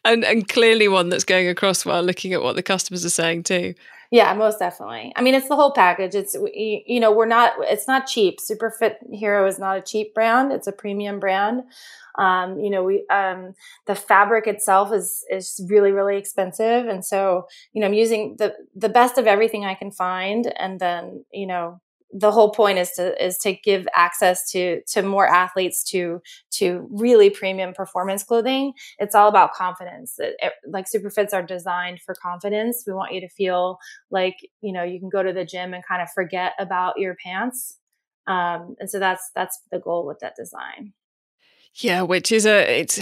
And 0.07 0.25
and 0.25 0.49
clearly 0.49 0.89
one 0.89 1.11
that's 1.11 1.25
going 1.25 1.47
across 1.47 1.85
while 1.85 2.03
looking 2.03 2.33
at 2.33 2.43
what 2.43 2.57
the 2.57 2.63
customers 2.63 3.05
are 3.05 3.11
saying 3.11 3.43
too 3.43 3.75
yeah, 4.11 4.35
most 4.35 4.59
definitely. 4.59 5.13
I 5.15 5.23
mean, 5.23 5.35
it's 5.35 5.49
the 5.49 5.55
whole 5.55 5.73
package. 5.73 6.17
It's 6.17 6.37
you 6.53 6.99
know, 6.99 7.13
we're 7.13 7.27
not. 7.27 7.53
It's 7.61 7.87
not 7.87 8.09
cheap. 8.09 8.39
Superfit 8.41 8.97
Hero 9.13 9.47
is 9.47 9.59
not 9.59 9.77
a 9.77 9.83
cheap 9.83 10.15
brand. 10.15 10.51
It's 10.53 10.67
a 10.67 10.73
premium 10.73 11.21
brand. 11.21 11.63
Um, 12.19 12.59
you 12.59 12.71
know, 12.71 12.83
we 12.83 13.07
um, 13.09 13.55
the 13.87 13.95
fabric 13.95 14.49
itself 14.49 14.93
is 14.93 15.25
is 15.31 15.65
really 15.69 15.93
really 15.93 16.17
expensive, 16.17 16.89
and 16.89 17.05
so 17.05 17.47
you 17.73 17.81
know, 17.81 17.87
I'm 17.87 17.95
using 17.95 18.35
the 18.37 18.55
the 18.75 18.89
best 18.89 19.17
of 19.17 19.29
everything 19.29 19.65
I 19.65 19.75
can 19.75 19.93
find, 19.93 20.53
and 20.59 20.81
then 20.81 21.25
you 21.33 21.47
know, 21.47 21.81
the 22.13 22.33
whole 22.33 22.51
point 22.51 22.79
is 22.79 22.91
to 22.93 23.25
is 23.25 23.39
to 23.39 23.53
give 23.55 23.87
access 23.95 24.51
to 24.51 24.81
to 24.89 25.03
more 25.03 25.27
athletes 25.29 25.85
to 25.85 26.21
to 26.53 26.89
really 26.91 27.31
premium 27.31 27.73
performance 27.73 28.23
clothing. 28.23 28.73
It's 28.99 29.15
all 29.15 29.29
about 29.29 29.55
confidence. 29.55 30.19
It, 30.19 30.37
it, 30.41 30.53
like 30.67 30.87
superfits 30.87 31.33
are 31.33 31.43
designed 31.43 32.01
for 32.01 32.15
confidence. 32.15 32.85
We 32.87 32.93
want 32.93 33.13
you 33.13 33.21
to 33.21 33.29
feel 33.29 33.79
like 34.11 34.37
you 34.61 34.73
know 34.73 34.83
you 34.83 34.99
can 34.99 35.09
go 35.09 35.23
to 35.23 35.33
the 35.33 35.45
gym 35.45 35.75
and 35.75 35.87
kind 35.87 36.03
of 36.03 36.11
forget 36.11 36.55
about 36.59 36.99
your 36.99 37.17
pants. 37.25 37.77
Um, 38.27 38.77
and 38.79 38.91
so 38.91 38.99
that's 38.99 39.31
that's 39.35 39.59
the 39.71 39.79
goal 39.79 40.07
with 40.07 40.19
that 40.21 40.35
design. 40.37 40.93
Yeah 41.75 42.03
which 42.03 42.33
is 42.33 42.47
a 42.47 42.81
it's 42.81 43.01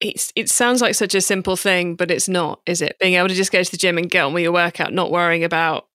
it's 0.00 0.32
it 0.36 0.48
sounds 0.48 0.80
like 0.80 0.94
such 0.94 1.14
a 1.14 1.20
simple 1.20 1.56
thing, 1.56 1.96
but 1.96 2.10
it's 2.10 2.28
not, 2.28 2.60
is 2.66 2.80
it? 2.82 2.96
Being 3.00 3.14
able 3.14 3.28
to 3.28 3.34
just 3.34 3.50
go 3.50 3.62
to 3.62 3.70
the 3.70 3.76
gym 3.76 3.98
and 3.98 4.08
get 4.08 4.24
on 4.24 4.32
with 4.32 4.44
your 4.44 4.52
workout, 4.52 4.92
not 4.92 5.10
worrying 5.10 5.44
about 5.44 5.87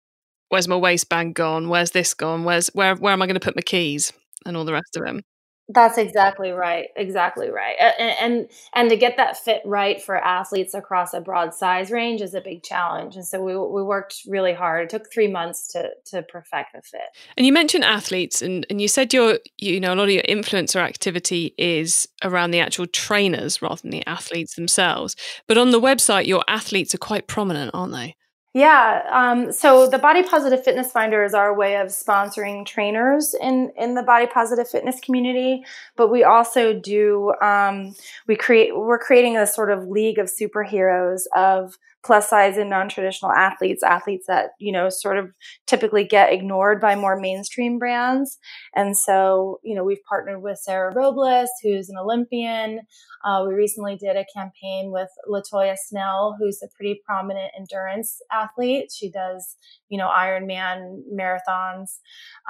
where's 0.54 0.68
my 0.68 0.76
waistband 0.76 1.34
gone? 1.34 1.68
Where's 1.68 1.92
this 1.92 2.14
gone? 2.14 2.44
Where's 2.44 2.68
where 2.76 2.96
where 2.96 3.12
am 3.12 3.24
I 3.24 3.26
going 3.26 3.34
to 3.34 3.40
put 3.40 3.56
my 3.56 3.64
keys 3.64 4.14
and 4.46 4.56
all 4.56 4.66
the 4.66 4.74
rest 4.74 4.96
of 4.96 5.04
them? 5.04 5.24
That's 5.68 5.98
exactly 5.98 6.52
right. 6.52 6.90
Exactly 6.96 7.50
right. 7.50 7.76
And, 7.80 8.14
and 8.22 8.50
and 8.76 8.90
to 8.92 8.96
get 8.96 9.18
that 9.18 9.36
fit 9.36 9.64
right 9.66 10.00
for 10.00 10.16
athletes 10.16 10.76
across 10.76 11.16
a 11.16 11.22
broad 11.22 11.56
size 11.56 11.90
range 11.90 12.22
is 12.22 12.36
a 12.36 12.42
big 12.42 12.62
challenge. 12.62 13.16
And 13.16 13.26
so 13.26 13.42
we 13.42 13.56
we 13.56 13.82
worked 13.82 14.18
really 14.28 14.54
hard. 14.54 14.84
It 14.84 14.90
took 14.92 15.12
three 15.12 15.28
months 15.28 15.70
to 15.70 15.90
to 16.12 16.22
perfect 16.22 16.74
the 16.76 16.84
fit. 16.84 17.10
And 17.36 17.48
you 17.48 17.52
mentioned 17.52 17.84
athletes, 17.84 18.44
and 18.44 18.64
and 18.70 18.80
you 18.80 18.88
said 18.88 19.12
your 19.12 19.40
you 19.58 19.80
know 19.80 19.96
a 19.96 19.96
lot 19.96 20.04
of 20.04 20.12
your 20.12 20.22
influencer 20.24 20.82
activity 20.82 21.56
is 21.58 22.08
around 22.24 22.52
the 22.52 22.60
actual 22.60 22.86
trainers 22.86 23.60
rather 23.60 23.82
than 23.82 23.90
the 23.90 24.06
athletes 24.06 24.54
themselves. 24.54 25.16
But 25.48 25.58
on 25.58 25.72
the 25.72 25.82
website, 25.82 26.28
your 26.28 26.44
athletes 26.48 26.94
are 26.94 27.00
quite 27.00 27.26
prominent, 27.26 27.72
aren't 27.74 27.94
they? 27.94 28.16
Yeah. 28.54 29.02
Um, 29.10 29.52
so 29.52 29.88
the 29.88 29.98
Body 29.98 30.22
Positive 30.22 30.64
Fitness 30.64 30.92
Finder 30.92 31.24
is 31.24 31.34
our 31.34 31.58
way 31.58 31.78
of 31.78 31.88
sponsoring 31.88 32.68
trainers 32.68 33.34
in 33.34 33.72
in 33.76 33.96
the 33.96 34.04
body 34.04 34.28
positive 34.28 34.70
fitness 34.70 35.00
community. 35.00 35.66
But 35.96 36.10
we 36.10 36.24
also 36.24 36.72
do 36.72 37.34
um, 37.42 37.96
we 38.28 38.36
create 38.36 38.78
we're 38.78 39.00
creating 39.00 39.38
a 39.38 39.48
sort 39.48 39.72
of 39.72 39.88
league 39.88 40.20
of 40.20 40.28
superheroes 40.28 41.24
of 41.36 41.80
plus 42.04 42.30
size 42.30 42.58
and 42.58 42.70
non-traditional 42.70 43.32
athletes 43.32 43.84
athletes 43.84 44.26
that 44.28 44.52
you 44.60 44.72
know 44.72 44.90
sort 44.90 45.18
of 45.18 45.30
typically 45.68 46.04
get 46.04 46.34
ignored 46.34 46.82
by 46.82 46.96
more 46.96 47.20
mainstream 47.20 47.80
brands. 47.80 48.38
And 48.76 48.98
so 48.98 49.60
you 49.64 49.76
know 49.76 49.84
we've 49.84 50.04
partnered 50.08 50.42
with 50.42 50.60
sarah 50.60 50.94
robles 50.94 51.50
who's 51.62 51.90
an 51.90 51.98
olympian. 51.98 52.82
Uh, 53.26 53.46
we 53.48 53.54
recently 53.54 53.96
did 53.96 54.18
a 54.18 54.26
campaign 54.36 54.92
with 54.92 55.10
latoya 55.30 55.78
snell 55.78 56.36
who's 56.40 56.62
a 56.62 56.68
pretty 56.76 57.02
prominent 57.06 57.52
endurance 57.58 58.22
athlete. 58.32 58.92
She 58.94 59.10
does 59.10 59.56
you 59.90 59.98
know 59.98 60.08
ironman 60.08 61.02
marathons. 61.14 62.00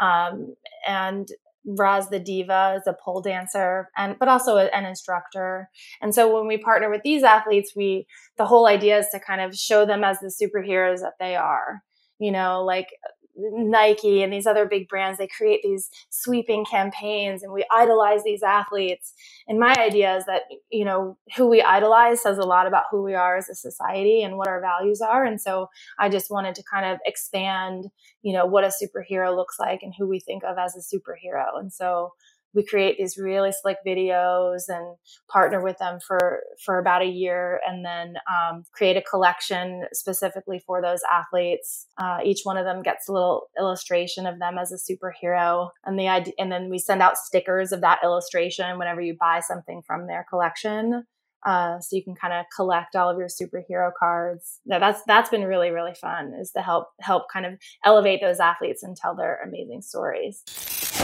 Um, 0.01 0.55
and 0.87 1.27
Roz 1.65 2.09
the 2.09 2.19
Diva 2.19 2.75
is 2.77 2.87
a 2.87 2.95
pole 3.03 3.21
dancer 3.21 3.89
and 3.97 4.17
but 4.19 4.27
also 4.27 4.57
an 4.57 4.85
instructor. 4.85 5.69
And 6.01 6.13
so 6.13 6.33
when 6.33 6.47
we 6.47 6.57
partner 6.57 6.89
with 6.89 7.01
these 7.03 7.23
athletes, 7.23 7.73
we 7.75 8.05
the 8.37 8.45
whole 8.45 8.67
idea 8.67 8.99
is 8.99 9.07
to 9.11 9.19
kind 9.19 9.41
of 9.41 9.55
show 9.55 9.85
them 9.85 10.03
as 10.03 10.19
the 10.19 10.27
superheroes 10.27 10.99
that 10.99 11.13
they 11.19 11.35
are. 11.35 11.81
You 12.19 12.31
know, 12.31 12.63
like 12.63 12.87
Nike 13.35 14.21
and 14.21 14.31
these 14.31 14.45
other 14.45 14.65
big 14.65 14.87
brands, 14.87 15.17
they 15.17 15.27
create 15.27 15.61
these 15.63 15.89
sweeping 16.09 16.65
campaigns 16.65 17.43
and 17.43 17.51
we 17.51 17.65
idolize 17.71 18.23
these 18.23 18.43
athletes. 18.43 19.13
And 19.47 19.59
my 19.59 19.75
idea 19.77 20.15
is 20.17 20.25
that, 20.25 20.43
you 20.71 20.85
know, 20.85 21.17
who 21.35 21.47
we 21.47 21.61
idolize 21.61 22.21
says 22.21 22.37
a 22.37 22.43
lot 22.43 22.67
about 22.67 22.85
who 22.91 23.03
we 23.03 23.15
are 23.15 23.37
as 23.37 23.49
a 23.49 23.55
society 23.55 24.21
and 24.21 24.37
what 24.37 24.47
our 24.47 24.61
values 24.61 25.01
are. 25.01 25.23
And 25.23 25.41
so 25.41 25.67
I 25.99 26.09
just 26.09 26.29
wanted 26.29 26.55
to 26.55 26.63
kind 26.71 26.85
of 26.85 26.99
expand, 27.05 27.85
you 28.21 28.33
know, 28.33 28.45
what 28.45 28.63
a 28.63 28.67
superhero 28.67 29.35
looks 29.35 29.57
like 29.59 29.81
and 29.81 29.93
who 29.97 30.07
we 30.07 30.19
think 30.19 30.43
of 30.43 30.57
as 30.57 30.75
a 30.75 30.95
superhero. 30.95 31.59
And 31.59 31.73
so 31.73 32.13
we 32.53 32.63
create 32.63 32.97
these 32.97 33.17
really 33.17 33.51
slick 33.51 33.77
videos 33.85 34.63
and 34.67 34.95
partner 35.29 35.61
with 35.61 35.77
them 35.77 35.99
for 35.99 36.41
for 36.63 36.79
about 36.79 37.01
a 37.01 37.07
year 37.07 37.59
and 37.67 37.83
then 37.85 38.15
um, 38.31 38.63
create 38.71 38.97
a 38.97 39.01
collection 39.01 39.85
specifically 39.91 40.61
for 40.65 40.81
those 40.81 41.01
athletes 41.11 41.87
uh, 41.97 42.19
each 42.23 42.41
one 42.43 42.57
of 42.57 42.65
them 42.65 42.81
gets 42.81 43.07
a 43.07 43.11
little 43.11 43.49
illustration 43.57 44.25
of 44.25 44.39
them 44.39 44.57
as 44.57 44.71
a 44.71 44.77
superhero 44.77 45.69
and 45.85 45.99
the 45.99 46.07
idea 46.07 46.33
and 46.37 46.51
then 46.51 46.69
we 46.69 46.77
send 46.77 47.01
out 47.01 47.17
stickers 47.17 47.71
of 47.71 47.81
that 47.81 47.99
illustration 48.03 48.77
whenever 48.77 49.01
you 49.01 49.15
buy 49.19 49.39
something 49.39 49.81
from 49.85 50.07
their 50.07 50.25
collection 50.29 51.03
uh, 51.45 51.77
so 51.79 51.95
you 51.95 52.03
can 52.03 52.15
kind 52.15 52.33
of 52.33 52.45
collect 52.55 52.95
all 52.95 53.09
of 53.09 53.17
your 53.17 53.27
superhero 53.27 53.91
cards. 53.97 54.59
that's 54.65 55.01
that's 55.07 55.29
been 55.29 55.43
really 55.43 55.71
really 55.71 55.93
fun 55.93 56.33
is 56.39 56.51
to 56.51 56.61
help 56.61 56.87
help 57.01 57.23
kind 57.31 57.45
of 57.45 57.53
elevate 57.83 58.21
those 58.21 58.39
athletes 58.39 58.83
and 58.83 58.95
tell 58.95 59.15
their 59.15 59.41
amazing 59.45 59.81
stories. 59.81 60.43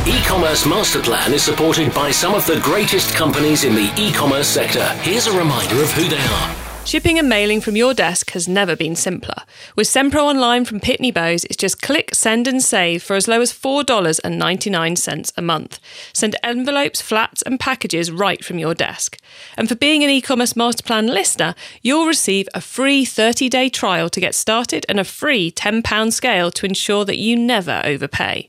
E-commerce 0.10 0.66
master 0.66 1.00
plan 1.04 1.34
is 1.34 1.44
supported 1.44 1.94
by 1.94 2.10
some 2.10 2.34
of 2.34 2.44
the 2.48 2.60
greatest 2.62 3.14
companies 3.14 3.64
in 3.64 3.76
the 3.76 3.94
e-commerce 3.96 4.48
sector. 4.48 4.88
Here's 5.04 5.28
a 5.28 5.38
reminder 5.38 5.84
of 5.84 5.92
who 5.92 6.08
they 6.08 6.18
are. 6.18 6.56
Shipping 6.84 7.20
and 7.20 7.30
mailing 7.30 7.62
from 7.62 7.76
your 7.76 7.94
desk 7.94 8.32
has 8.32 8.48
never 8.48 8.76
been 8.76 8.96
simpler. 8.96 9.44
With 9.76 9.86
SendPro 9.86 10.16
Online 10.16 10.66
from 10.66 10.80
Pitney 10.80 11.14
Bowes, 11.14 11.44
it's 11.46 11.56
just 11.56 11.84
click, 11.84 12.16
send, 12.16 12.48
and 12.48 12.60
save 12.60 13.04
for 13.04 13.16
as 13.16 13.28
low 13.28 13.40
as 13.40 13.54
$4.99 13.54 15.32
a 15.38 15.42
month. 15.44 15.80
Send 16.12 16.36
envelopes, 16.42 17.02
flats, 17.02 17.44
and 17.44 17.60
packages 17.60 18.12
right 18.12 18.44
from 18.44 18.58
your 18.58 18.74
desk. 18.74 19.20
And 19.58 19.70
for 19.70 19.76
being 19.76 20.04
an 20.04 20.10
e 20.10 20.22
commerce 20.22 20.56
master 20.56 20.82
plan 20.82 21.06
listener, 21.06 21.54
you'll 21.84 22.08
receive 22.08 22.50
a 22.56 22.62
free 22.62 23.06
30 23.06 23.48
day 23.48 23.70
trial 23.70 24.10
to 24.10 24.20
get 24.20 24.34
started 24.34 24.88
and 24.90 25.00
a 25.00 25.04
free 25.04 25.52
£10 25.52 26.12
scale 26.12 26.50
to 26.50 26.66
ensure 26.66 27.06
that 27.06 27.20
you 27.20 27.36
never 27.36 27.84
overpay. 27.86 28.49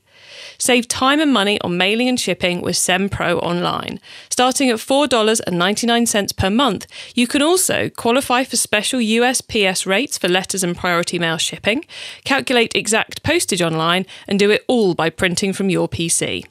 Save 0.61 0.87
time 0.87 1.19
and 1.19 1.33
money 1.33 1.59
on 1.61 1.75
mailing 1.75 2.07
and 2.07 2.19
shipping 2.19 2.61
with 2.61 2.75
SendPro 2.75 3.41
Online. 3.41 3.99
Starting 4.29 4.69
at 4.69 4.75
$4.99 4.75 6.37
per 6.37 6.49
month, 6.51 6.85
you 7.15 7.25
can 7.25 7.41
also 7.41 7.89
qualify 7.89 8.43
for 8.43 8.57
special 8.57 8.99
USPS 8.99 9.87
rates 9.87 10.19
for 10.19 10.27
letters 10.27 10.63
and 10.63 10.77
priority 10.77 11.17
mail 11.17 11.37
shipping, 11.37 11.83
calculate 12.25 12.75
exact 12.75 13.23
postage 13.23 13.63
online, 13.63 14.05
and 14.27 14.37
do 14.37 14.51
it 14.51 14.63
all 14.67 14.93
by 14.93 15.09
printing 15.09 15.51
from 15.51 15.71
your 15.71 15.89
PC. 15.89 16.45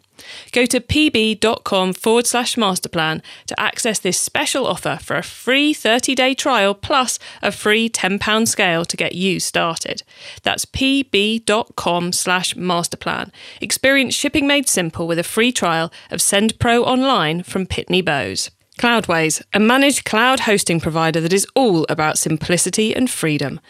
Go 0.53 0.67
to 0.67 0.81
pb.com 0.81 1.93
forward 1.93 2.27
slash 2.27 2.57
masterplan 2.57 3.23
to 3.47 3.59
access 3.61 3.99
this 3.99 4.19
special 4.19 4.67
offer 4.67 4.99
for 5.01 5.17
a 5.17 5.23
free 5.23 5.73
30 5.73 6.15
day 6.15 6.35
trial 6.35 6.75
plus 6.75 7.19
a 7.43 7.53
free 7.53 7.89
£10 7.89 8.49
scale 8.49 8.85
to 8.85 8.97
get 8.97 9.15
you 9.15 9.41
started. 9.41 10.03
That's 10.43 10.65
pb.com 10.65 12.13
slash 12.13 12.55
masterplan. 12.55 13.31
Experience 13.61 14.15
shipping 14.15 14.47
made 14.47 14.69
simple 14.69 15.07
with 15.07 15.19
a 15.19 15.25
free 15.25 15.53
trial 15.53 15.93
of 16.11 16.23
Send 16.23 16.59
Pro 16.59 16.85
online 16.85 17.43
from 17.43 17.67
Pitney 17.67 18.05
Bowes. 18.05 18.51
Cloudways, 18.81 19.43
a 19.53 19.61
managed 19.61 20.07
cloud 20.07 20.41
hosting 20.41 20.81
provider 20.81 21.21
that 21.21 21.35
is 21.35 21.47
all 21.55 21.85
about 21.91 22.17
simplicity 22.17 22.97
and 22.97 23.11
freedom. 23.11 23.61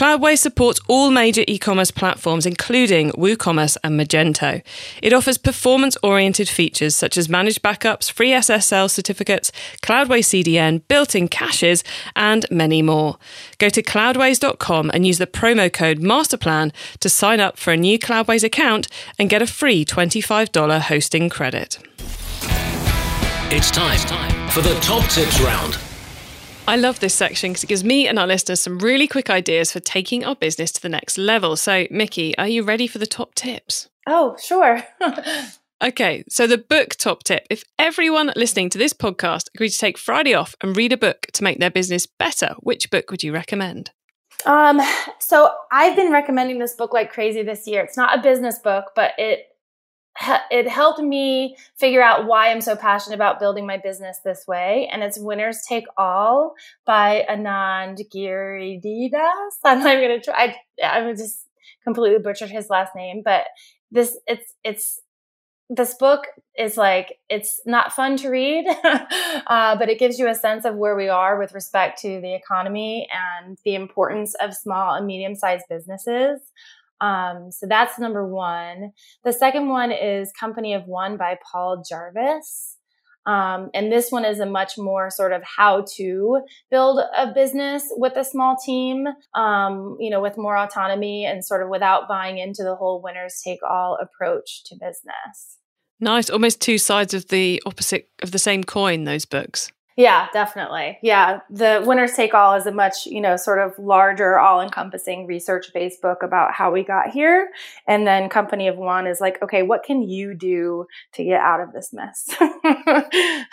Cloudways 0.00 0.38
supports 0.38 0.80
all 0.88 1.10
major 1.10 1.44
e 1.46 1.58
commerce 1.58 1.90
platforms, 1.90 2.46
including 2.46 3.10
WooCommerce 3.10 3.76
and 3.84 4.00
Magento. 4.00 4.62
It 5.02 5.12
offers 5.12 5.36
performance 5.36 5.94
oriented 6.02 6.48
features 6.48 6.96
such 6.96 7.18
as 7.18 7.28
managed 7.28 7.62
backups, 7.62 8.10
free 8.10 8.30
SSL 8.30 8.90
certificates, 8.90 9.52
Cloudways 9.82 10.24
CDN, 10.24 10.80
built 10.88 11.14
in 11.14 11.28
caches, 11.28 11.84
and 12.16 12.46
many 12.50 12.80
more. 12.80 13.18
Go 13.58 13.68
to 13.68 13.82
cloudways.com 13.82 14.90
and 14.94 15.06
use 15.06 15.18
the 15.18 15.26
promo 15.26 15.70
code 15.70 15.98
MASTERPLAN 15.98 16.72
to 17.00 17.10
sign 17.10 17.38
up 17.38 17.58
for 17.58 17.74
a 17.74 17.76
new 17.76 17.98
Cloudways 17.98 18.42
account 18.42 18.88
and 19.18 19.28
get 19.28 19.42
a 19.42 19.46
free 19.46 19.84
$25 19.84 20.80
hosting 20.80 21.28
credit. 21.28 21.78
It's 23.50 23.70
time 23.70 24.48
for 24.48 24.62
the 24.62 24.72
top 24.80 25.06
tips 25.10 25.38
round. 25.42 25.78
I 26.68 26.76
love 26.76 27.00
this 27.00 27.14
section 27.14 27.50
because 27.50 27.64
it 27.64 27.68
gives 27.68 27.84
me 27.84 28.06
and 28.06 28.18
our 28.18 28.26
listeners 28.26 28.60
some 28.60 28.78
really 28.78 29.08
quick 29.08 29.28
ideas 29.28 29.72
for 29.72 29.80
taking 29.80 30.24
our 30.24 30.36
business 30.36 30.70
to 30.72 30.82
the 30.82 30.88
next 30.88 31.18
level. 31.18 31.56
So, 31.56 31.86
Micki, 31.86 32.34
are 32.38 32.46
you 32.46 32.62
ready 32.62 32.86
for 32.86 32.98
the 32.98 33.06
top 33.06 33.34
tips? 33.34 33.88
Oh, 34.06 34.36
sure. 34.40 34.82
okay, 35.82 36.24
so 36.28 36.46
the 36.46 36.58
book 36.58 36.90
top 36.90 37.24
tip. 37.24 37.46
If 37.50 37.64
everyone 37.78 38.32
listening 38.36 38.70
to 38.70 38.78
this 38.78 38.92
podcast 38.92 39.48
agreed 39.54 39.70
to 39.70 39.78
take 39.78 39.98
Friday 39.98 40.34
off 40.34 40.54
and 40.60 40.76
read 40.76 40.92
a 40.92 40.96
book 40.96 41.26
to 41.32 41.42
make 41.42 41.58
their 41.58 41.70
business 41.70 42.06
better, 42.06 42.54
which 42.60 42.90
book 42.90 43.10
would 43.10 43.22
you 43.22 43.32
recommend? 43.32 43.90
Um, 44.46 44.80
so 45.18 45.50
I've 45.72 45.96
been 45.96 46.12
recommending 46.12 46.58
this 46.58 46.74
book 46.74 46.92
like 46.92 47.12
crazy 47.12 47.42
this 47.42 47.66
year. 47.66 47.82
It's 47.82 47.96
not 47.96 48.18
a 48.18 48.22
business 48.22 48.58
book, 48.58 48.92
but 48.94 49.12
it 49.18 49.46
it 50.50 50.68
helped 50.68 51.00
me 51.00 51.56
figure 51.76 52.02
out 52.02 52.26
why 52.26 52.50
I'm 52.50 52.60
so 52.60 52.76
passionate 52.76 53.14
about 53.14 53.40
building 53.40 53.66
my 53.66 53.78
business 53.78 54.18
this 54.24 54.44
way. 54.46 54.88
And 54.92 55.02
it's 55.02 55.18
Winners 55.18 55.62
Take 55.66 55.86
All 55.96 56.54
by 56.84 57.24
Anand 57.28 57.98
Giridharadas. 58.14 59.50
I'm 59.64 59.82
going 59.82 60.20
to 60.20 60.20
try. 60.20 60.56
I, 60.82 61.00
I 61.00 61.12
just 61.12 61.46
completely 61.84 62.18
butchered 62.18 62.50
his 62.50 62.68
last 62.68 62.94
name, 62.94 63.22
but 63.24 63.44
this, 63.90 64.18
it's, 64.26 64.54
it's, 64.62 65.00
this 65.70 65.94
book 65.94 66.26
is 66.58 66.76
like, 66.76 67.18
it's 67.28 67.60
not 67.64 67.92
fun 67.92 68.16
to 68.18 68.28
read, 68.28 68.66
uh, 69.46 69.76
but 69.76 69.88
it 69.88 69.98
gives 70.00 70.18
you 70.18 70.28
a 70.28 70.34
sense 70.34 70.64
of 70.64 70.74
where 70.74 70.96
we 70.96 71.08
are 71.08 71.38
with 71.38 71.54
respect 71.54 72.00
to 72.02 72.20
the 72.20 72.34
economy 72.34 73.08
and 73.12 73.56
the 73.64 73.76
importance 73.76 74.34
of 74.40 74.52
small 74.52 74.94
and 74.94 75.06
medium 75.06 75.36
sized 75.36 75.64
businesses. 75.70 76.40
Um, 77.00 77.50
so 77.50 77.66
that's 77.66 77.98
number 77.98 78.26
one. 78.26 78.92
The 79.24 79.32
second 79.32 79.68
one 79.68 79.92
is 79.92 80.32
Company 80.38 80.74
of 80.74 80.86
One 80.86 81.16
by 81.16 81.38
Paul 81.50 81.82
Jarvis. 81.88 82.76
Um, 83.26 83.68
and 83.74 83.92
this 83.92 84.10
one 84.10 84.24
is 84.24 84.40
a 84.40 84.46
much 84.46 84.78
more 84.78 85.10
sort 85.10 85.32
of 85.32 85.42
how 85.44 85.84
to 85.96 86.40
build 86.70 87.00
a 87.16 87.32
business 87.32 87.84
with 87.90 88.16
a 88.16 88.24
small 88.24 88.56
team, 88.56 89.06
um, 89.34 89.96
you 90.00 90.10
know, 90.10 90.22
with 90.22 90.38
more 90.38 90.56
autonomy 90.56 91.26
and 91.26 91.44
sort 91.44 91.62
of 91.62 91.68
without 91.68 92.08
buying 92.08 92.38
into 92.38 92.62
the 92.62 92.74
whole 92.74 93.02
winners 93.02 93.40
take 93.44 93.60
all 93.62 93.98
approach 94.00 94.64
to 94.64 94.74
business. 94.74 95.58
Nice. 96.00 96.30
Almost 96.30 96.62
two 96.62 96.78
sides 96.78 97.12
of 97.12 97.28
the 97.28 97.62
opposite 97.66 98.08
of 98.22 98.30
the 98.30 98.38
same 98.38 98.64
coin, 98.64 99.04
those 99.04 99.26
books. 99.26 99.70
Yeah, 100.00 100.28
definitely. 100.32 100.98
Yeah. 101.02 101.40
The 101.50 101.82
Winners 101.84 102.14
Take 102.14 102.32
All 102.32 102.54
is 102.54 102.64
a 102.64 102.72
much, 102.72 103.04
you 103.04 103.20
know, 103.20 103.36
sort 103.36 103.58
of 103.58 103.78
larger, 103.78 104.38
all 104.38 104.62
encompassing 104.62 105.26
research 105.26 105.74
based 105.74 106.00
book 106.00 106.22
about 106.22 106.54
how 106.54 106.72
we 106.72 106.82
got 106.82 107.10
here. 107.10 107.50
And 107.86 108.06
then 108.06 108.30
Company 108.30 108.66
of 108.66 108.78
One 108.78 109.06
is 109.06 109.20
like, 109.20 109.42
okay, 109.42 109.62
what 109.62 109.82
can 109.82 110.00
you 110.00 110.32
do 110.32 110.86
to 111.12 111.24
get 111.24 111.42
out 111.42 111.60
of 111.60 111.72
this 111.74 111.92
mess? 111.92 112.34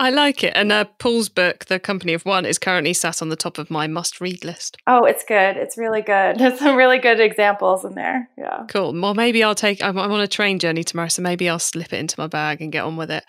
I 0.00 0.08
like 0.08 0.42
it. 0.42 0.54
And 0.56 0.72
uh, 0.72 0.86
Paul's 0.96 1.28
book, 1.28 1.66
The 1.66 1.78
Company 1.78 2.14
of 2.14 2.24
One, 2.24 2.46
is 2.46 2.58
currently 2.58 2.94
sat 2.94 3.20
on 3.20 3.28
the 3.28 3.36
top 3.36 3.58
of 3.58 3.70
my 3.70 3.86
must 3.86 4.18
read 4.18 4.46
list. 4.46 4.78
Oh, 4.86 5.04
it's 5.04 5.22
good. 5.24 5.58
It's 5.58 5.76
really 5.76 6.00
good. 6.00 6.38
There's 6.38 6.58
some 6.58 6.74
really 6.74 6.96
good 6.96 7.20
examples 7.20 7.84
in 7.84 7.94
there. 7.94 8.30
Yeah. 8.38 8.64
Cool. 8.68 8.98
Well, 8.98 9.12
maybe 9.12 9.44
I'll 9.44 9.54
take, 9.54 9.82
I'm, 9.82 9.98
I'm 9.98 10.10
on 10.10 10.22
a 10.22 10.26
train 10.26 10.58
journey 10.58 10.84
tomorrow, 10.84 11.08
so 11.08 11.20
maybe 11.20 11.50
I'll 11.50 11.58
slip 11.58 11.92
it 11.92 11.98
into 11.98 12.18
my 12.18 12.28
bag 12.28 12.62
and 12.62 12.72
get 12.72 12.84
on 12.84 12.96
with 12.96 13.10
it. 13.10 13.24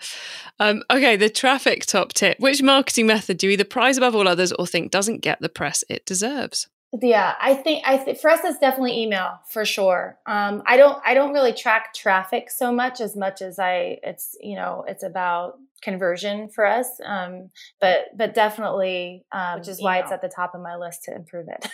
Um, 0.58 0.82
okay, 0.90 1.14
the 1.16 1.28
traffic 1.28 1.84
top 1.84 2.14
tip. 2.14 2.40
Which 2.40 2.62
marketing 2.62 3.06
method 3.06 3.36
do 3.36 3.48
you 3.48 3.52
either 3.52 3.64
prize 3.64 3.98
above 3.98 4.16
all 4.16 4.26
others 4.26 4.50
or 4.52 4.66
think 4.66 4.90
doesn't 4.90 5.20
get 5.20 5.40
the 5.42 5.50
press 5.50 5.84
it 5.90 6.06
deserves? 6.06 6.68
Yeah, 7.00 7.34
I 7.40 7.54
think 7.54 7.84
I 7.86 7.96
think 7.96 8.18
for 8.18 8.28
us 8.28 8.40
it's 8.44 8.58
definitely 8.58 9.02
email 9.02 9.40
for 9.48 9.64
sure. 9.64 10.18
Um, 10.26 10.62
I 10.66 10.76
don't 10.76 11.00
I 11.06 11.14
don't 11.14 11.32
really 11.32 11.54
track 11.54 11.94
traffic 11.94 12.50
so 12.50 12.70
much 12.70 13.00
as 13.00 13.16
much 13.16 13.40
as 13.40 13.58
I 13.58 13.98
it's 14.02 14.36
you 14.42 14.56
know 14.56 14.84
it's 14.86 15.02
about 15.02 15.54
conversion 15.82 16.48
for 16.48 16.64
us. 16.66 16.86
Um, 17.04 17.50
but 17.80 18.06
but 18.16 18.34
definitely, 18.34 19.24
um, 19.32 19.58
which 19.58 19.68
is 19.68 19.82
why 19.82 19.98
it's 19.98 20.12
at 20.12 20.22
the 20.22 20.28
top 20.34 20.54
of 20.54 20.60
my 20.60 20.76
list 20.76 21.04
to 21.04 21.14
improve 21.14 21.46
it. 21.48 21.68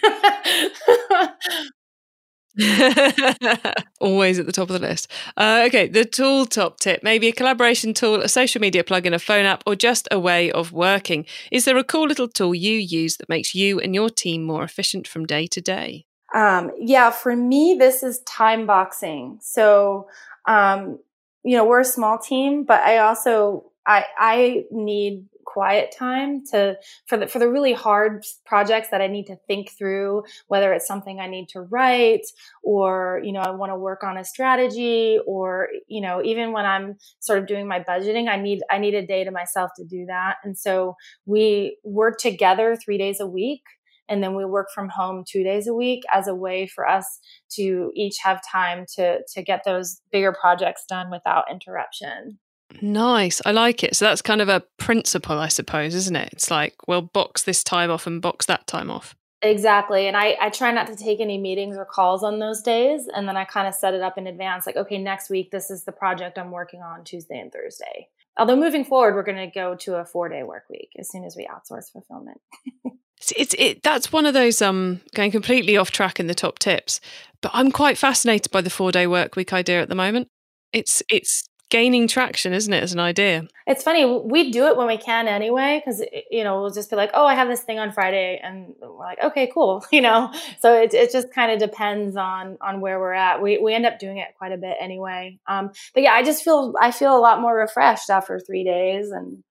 Always 4.01 4.39
at 4.39 4.47
the 4.47 4.53
top 4.53 4.71
of 4.71 4.81
the 4.81 4.87
list. 4.87 5.11
Uh, 5.37 5.65
okay, 5.67 5.87
the 5.87 6.05
tool 6.05 6.45
top 6.47 6.81
tip 6.81 7.03
maybe 7.03 7.29
a 7.29 7.33
collaboration 7.33 7.95
tool, 7.95 8.21
a 8.21 8.29
social 8.29 8.61
media 8.61 8.83
plugin, 8.83 9.15
a 9.15 9.19
phone 9.19 9.45
app, 9.45 9.63
or 9.67 9.77
just 9.77 10.09
a 10.11 10.19
way 10.19 10.51
of 10.51 10.73
working. 10.73 11.25
Is 11.53 11.65
there 11.65 11.77
a 11.77 11.85
cool 11.85 12.07
little 12.07 12.29
tool 12.29 12.55
you 12.55 12.75
use 12.75 13.17
that 13.19 13.29
makes 13.29 13.55
you 13.55 13.79
and 13.79 13.95
your 13.95 14.11
team 14.11 14.43
more 14.43 14.65
efficient 14.65 15.07
from 15.07 15.25
day 15.25 15.47
to 15.47 15.61
day? 15.61 16.07
Um, 16.35 16.73
yeah, 16.79 17.11
for 17.11 17.35
me, 17.35 17.77
this 17.79 18.03
is 18.03 18.21
time 18.21 18.67
boxing. 18.67 19.39
So, 19.41 20.09
um, 20.47 20.99
you 21.45 21.57
know, 21.57 21.65
we're 21.65 21.81
a 21.81 21.85
small 21.85 22.19
team, 22.19 22.65
but 22.65 22.83
I 22.83 22.99
also 22.99 23.71
I 23.89 24.05
I 24.19 24.65
need 24.71 25.25
quiet 25.47 25.95
time 25.99 26.45
to 26.45 26.77
for 27.07 27.17
the 27.17 27.27
for 27.27 27.39
the 27.39 27.49
really 27.49 27.73
hard 27.73 28.23
projects 28.45 28.91
that 28.91 29.01
I 29.01 29.07
need 29.07 29.25
to 29.27 29.37
think 29.47 29.71
through 29.71 30.25
whether 30.49 30.75
it's 30.75 30.87
something 30.87 31.19
I 31.19 31.27
need 31.27 31.49
to 31.51 31.63
write 31.63 32.27
or 32.63 33.23
you 33.25 33.33
know 33.33 33.41
I 33.41 33.51
want 33.53 33.73
to 33.73 33.77
work 33.79 34.05
on 34.05 34.19
a 34.19 34.25
strategy 34.25 35.19
or 35.27 35.69
you 35.89 36.03
know 36.03 36.23
even 36.23 36.53
when 36.53 36.67
I'm 36.67 36.97
sort 37.21 37.39
of 37.39 37.47
doing 37.47 37.67
my 37.67 37.81
budgeting 37.81 38.29
I 38.29 38.37
need 38.37 38.61
I 38.71 38.79
need 38.79 38.95
a 38.95 39.07
day 39.07 39.25
to 39.25 39.31
myself 39.31 39.71
to 39.79 39.85
do 39.85 40.05
that. 40.07 40.37
And 40.45 40.57
so 40.57 40.95
we 41.25 41.79
work 41.83 42.19
together 42.19 42.77
3 42.77 42.99
days 42.99 43.19
a 43.19 43.27
week 43.27 43.63
and 44.11 44.23
then 44.23 44.35
we 44.35 44.45
work 44.45 44.69
from 44.75 44.91
home 44.91 45.25
2 45.27 45.43
days 45.43 45.67
a 45.67 45.75
week 45.75 46.03
as 46.13 46.29
a 46.29 46.35
way 46.35 46.67
for 46.67 46.87
us 46.87 47.21
to 47.53 47.91
each 47.95 48.19
have 48.23 48.43
time 48.53 48.85
to 48.97 49.21
to 49.33 49.43
get 49.43 49.63
those 49.65 50.03
bigger 50.13 50.35
projects 50.39 50.85
done 50.87 51.11
without 51.11 51.51
interruption 51.51 52.39
Nice. 52.81 53.41
I 53.45 53.53
like 53.53 53.83
it. 53.83 53.97
So 53.97 54.05
that's 54.05 54.23
kind 54.23 54.41
of 54.41 54.49
a 54.49 54.63
principle, 54.77 55.39
I 55.39 55.49
suppose, 55.49 55.95
isn't 55.95 56.17
it? 56.17 56.31
It's 56.33 56.51
like, 56.51 56.75
well, 56.87 57.03
box 57.03 57.43
this 57.43 57.65
time 57.65 57.91
off 57.91 58.07
and 58.07 58.21
box 58.21 58.47
that 58.47 58.67
time 58.67 58.91
off. 58.91 59.15
Exactly. 59.41 60.09
And 60.09 60.17
I, 60.17 60.37
I 60.41 60.51
try 60.51 60.73
not 60.73 60.89
to 60.89 60.97
take 60.97 61.21
any 61.21 61.39
meetings 61.39 61.77
or 61.77 61.85
calls 61.85 62.25
on 62.25 62.41
those 62.41 62.61
days. 62.61 63.09
And 63.15 63.29
then 63.29 63.37
I 63.37 63.45
kind 63.45 63.69
of 63.69 63.75
set 63.75 63.95
it 63.95 64.03
up 64.03 64.19
in 64.19 64.27
advance 64.27 64.67
like, 64.67 64.77
okay, 64.77 64.99
next 64.99 65.31
week, 65.31 65.51
this 65.51 65.71
is 65.71 65.85
the 65.85 65.93
project 65.93 66.39
I'm 66.39 66.51
working 66.51 66.83
on 66.83 67.05
Tuesday 67.05 67.39
and 67.39 67.53
Thursday. 67.53 68.09
Although 68.37 68.57
moving 68.57 68.85
forward, 68.85 69.15
we're 69.15 69.23
going 69.23 69.39
to 69.39 69.53
go 69.53 69.75
to 69.77 69.97
a 69.97 70.05
four 70.05 70.29
day 70.29 70.43
work 70.43 70.65
week 70.69 70.91
as 70.99 71.11
soon 71.11 71.25
as 71.25 71.37
we 71.37 71.47
outsource 71.47 71.91
fulfillment. 71.91 72.41
it's, 73.19 73.33
it's 73.37 73.55
it 73.59 73.83
that's 73.83 74.13
one 74.13 74.27
of 74.27 74.35
those 74.35 74.63
um 74.63 75.01
going 75.15 75.31
completely 75.31 75.77
off 75.77 75.91
track 75.91 76.21
in 76.21 76.29
the 76.29 76.35
top 76.35 76.59
tips 76.59 77.01
but 77.41 77.51
i'm 77.53 77.73
quite 77.73 77.99
fascinated 77.99 78.51
by 78.53 78.61
the 78.61 78.71
four 78.71 78.93
day 78.93 79.07
work 79.07 79.35
week 79.37 79.53
idea 79.53 79.83
at 79.83 79.89
the 79.89 79.95
moment 79.95 80.29
it's 80.73 81.03
it's 81.11 81.48
gaining 81.71 82.09
traction, 82.09 82.53
isn't 82.53 82.73
it, 82.73 82.83
as 82.83 82.93
an 82.93 83.01
idea? 83.01 83.47
It's 83.67 83.83
funny. 83.83 84.05
We 84.07 84.51
do 84.51 84.67
it 84.67 84.77
when 84.77 84.87
we 84.87 84.97
can 84.97 85.29
anyway, 85.29 85.83
because, 85.85 86.03
you 86.31 86.45
know, 86.45 86.61
we'll 86.61 86.71
just 86.71 86.91
be 86.91 86.97
like, 86.97 87.11
oh, 87.15 87.27
I 87.27 87.35
have 87.35 87.49
this 87.49 87.61
thing 87.61 87.79
on 87.79 87.93
Friday. 87.93 88.41
And 88.43 88.75
we're 88.81 88.97
like, 88.97 89.19
okay, 89.23 89.51
cool. 89.53 89.85
You 89.99 90.03
know, 90.03 90.33
so 90.61 90.81
it, 90.81 90.95
it 90.95 91.11
just 91.11 91.33
kind 91.33 91.51
of 91.51 91.59
depends 91.59 92.15
on, 92.17 92.57
on 92.61 92.81
where 92.81 93.01
we're 93.01 93.15
at. 93.15 93.43
We, 93.43 93.59
we 93.59 93.75
end 93.75 93.85
up 93.85 93.99
doing 93.99 94.19
it 94.19 94.29
quite 94.37 94.53
a 94.53 94.57
bit 94.57 94.77
anyway. 94.81 95.41
Um, 95.49 95.73
but 95.93 96.05
yeah, 96.05 96.13
I 96.13 96.23
just 96.23 96.45
feel, 96.45 96.75
I 96.81 96.93
feel 96.93 97.17
a 97.17 97.19
lot 97.19 97.41
more 97.41 97.57
refreshed 97.57 98.11
after 98.11 98.39
three 98.39 98.63
days. 98.63 99.11
And, 99.11 99.43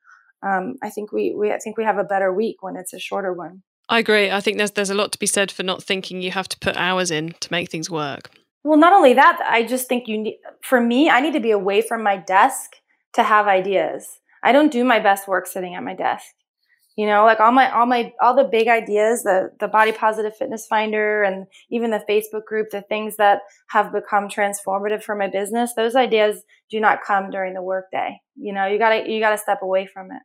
um, 0.41 0.75
I 0.81 0.89
think 0.89 1.11
we, 1.11 1.35
we, 1.35 1.51
I 1.51 1.57
think 1.57 1.75
we 1.75 1.83
have 1.83 1.97
a 1.97 2.05
better 2.05 2.31
week 2.33 2.63
when 2.63 2.77
it's 2.77 2.93
a 2.93 2.99
shorter 2.99 3.33
one. 3.33 3.63
I 3.89 3.99
agree. 3.99 4.31
I 4.31 4.39
think 4.39 4.57
there's, 4.57 4.71
there's 4.71 4.89
a 4.89 4.95
lot 4.95 5.11
to 5.13 5.19
be 5.19 5.27
said 5.27 5.51
for 5.51 5.63
not 5.63 5.83
thinking 5.83 6.21
you 6.21 6.31
have 6.31 6.47
to 6.49 6.59
put 6.59 6.77
hours 6.77 7.11
in 7.11 7.33
to 7.41 7.51
make 7.51 7.69
things 7.69 7.89
work. 7.89 8.29
Well, 8.67 8.77
not 8.77 8.91
only 8.91 9.13
that, 9.13 9.39
I 9.49 9.63
just 9.63 9.87
think 9.87 10.09
you 10.09 10.17
need, 10.17 10.39
for 10.61 10.81
me, 10.81 11.09
I 11.09 11.21
need 11.21 11.31
to 11.31 11.39
be 11.39 11.51
away 11.51 11.81
from 11.81 12.03
my 12.03 12.17
desk 12.17 12.71
to 13.13 13.23
have 13.23 13.47
ideas. 13.47 14.19
I 14.43 14.51
don't 14.51 14.73
do 14.73 14.83
my 14.83 14.99
best 14.99 15.25
work 15.25 15.47
sitting 15.47 15.73
at 15.73 15.85
my 15.85 15.93
desk. 15.93 16.25
You 16.97 17.07
know, 17.07 17.23
like 17.23 17.39
all 17.39 17.53
my, 17.53 17.71
all 17.71 17.85
my, 17.85 18.11
all 18.21 18.35
the 18.35 18.43
big 18.43 18.67
ideas, 18.67 19.23
the, 19.23 19.51
the 19.61 19.69
body 19.69 19.93
positive 19.93 20.35
fitness 20.35 20.67
finder 20.67 21.23
and 21.23 21.45
even 21.71 21.91
the 21.91 22.03
Facebook 22.09 22.43
group, 22.43 22.71
the 22.71 22.81
things 22.81 23.15
that 23.15 23.39
have 23.69 23.93
become 23.93 24.27
transformative 24.27 25.01
for 25.01 25.15
my 25.15 25.29
business, 25.29 25.73
those 25.73 25.95
ideas 25.95 26.43
do 26.69 26.81
not 26.81 27.01
come 27.01 27.29
during 27.29 27.53
the 27.53 27.61
workday. 27.61 28.19
You 28.35 28.51
know, 28.51 28.65
you 28.65 28.77
gotta, 28.77 29.09
you 29.09 29.21
gotta 29.21 29.37
step 29.37 29.59
away 29.61 29.85
from 29.85 30.11
it. 30.11 30.23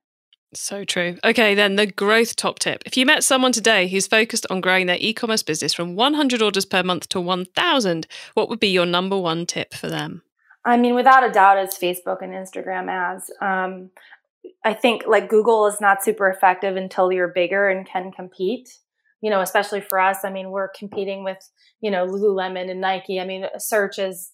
So 0.55 0.85
true. 0.85 1.17
Okay, 1.25 1.55
then 1.55 1.77
the 1.77 1.87
growth 1.87 2.37
top 2.37 2.59
tip. 2.59 2.83
If 2.85 2.97
you 2.97 3.07
met 3.07 3.25
someone 3.25 3.53
today 3.53 3.89
who's 3.89 4.07
focused 4.07 4.47
on 4.51 4.61
growing 4.61 4.87
their 4.87 4.99
e 5.01 5.15
commerce 5.15 5.43
business 5.43 5.73
from 5.73 5.95
100 5.97 6.43
orders 6.43 6.67
per 6.67 6.83
month 6.83 7.09
to 7.11 7.21
1,000, 7.21 8.07
what 8.35 8.49
would 8.49 8.61
be 8.61 8.69
your 8.69 8.85
number 8.85 9.17
one 9.17 9.47
tip 9.47 9.73
for 9.73 9.89
them? 9.89 10.23
I 10.65 10.77
mean, 10.77 10.95
without 10.95 11.29
a 11.29 11.33
doubt, 11.33 11.59
it's 11.59 11.79
Facebook 11.79 12.23
and 12.23 12.33
Instagram 12.33 12.89
ads. 12.91 13.31
Um, 13.41 13.91
I 14.65 14.75
think 14.75 15.05
like 15.07 15.29
Google 15.29 15.67
is 15.67 15.81
not 15.81 16.05
super 16.05 16.29
effective 16.29 16.77
until 16.77 17.11
you're 17.11 17.29
bigger 17.29 17.69
and 17.69 17.87
can 17.87 18.13
compete. 18.13 18.69
You 19.23 19.31
know, 19.31 19.41
especially 19.41 19.81
for 19.81 20.01
us. 20.01 20.19
I 20.25 20.31
mean, 20.31 20.51
we're 20.51 20.69
competing 20.69 21.25
with 21.25 21.39
you 21.81 21.91
know 21.91 22.07
Lululemon 22.07 22.71
and 22.71 22.81
Nike. 22.81 23.21
I 23.21 23.25
mean, 23.25 23.47
search 23.59 23.99
is 23.99 24.32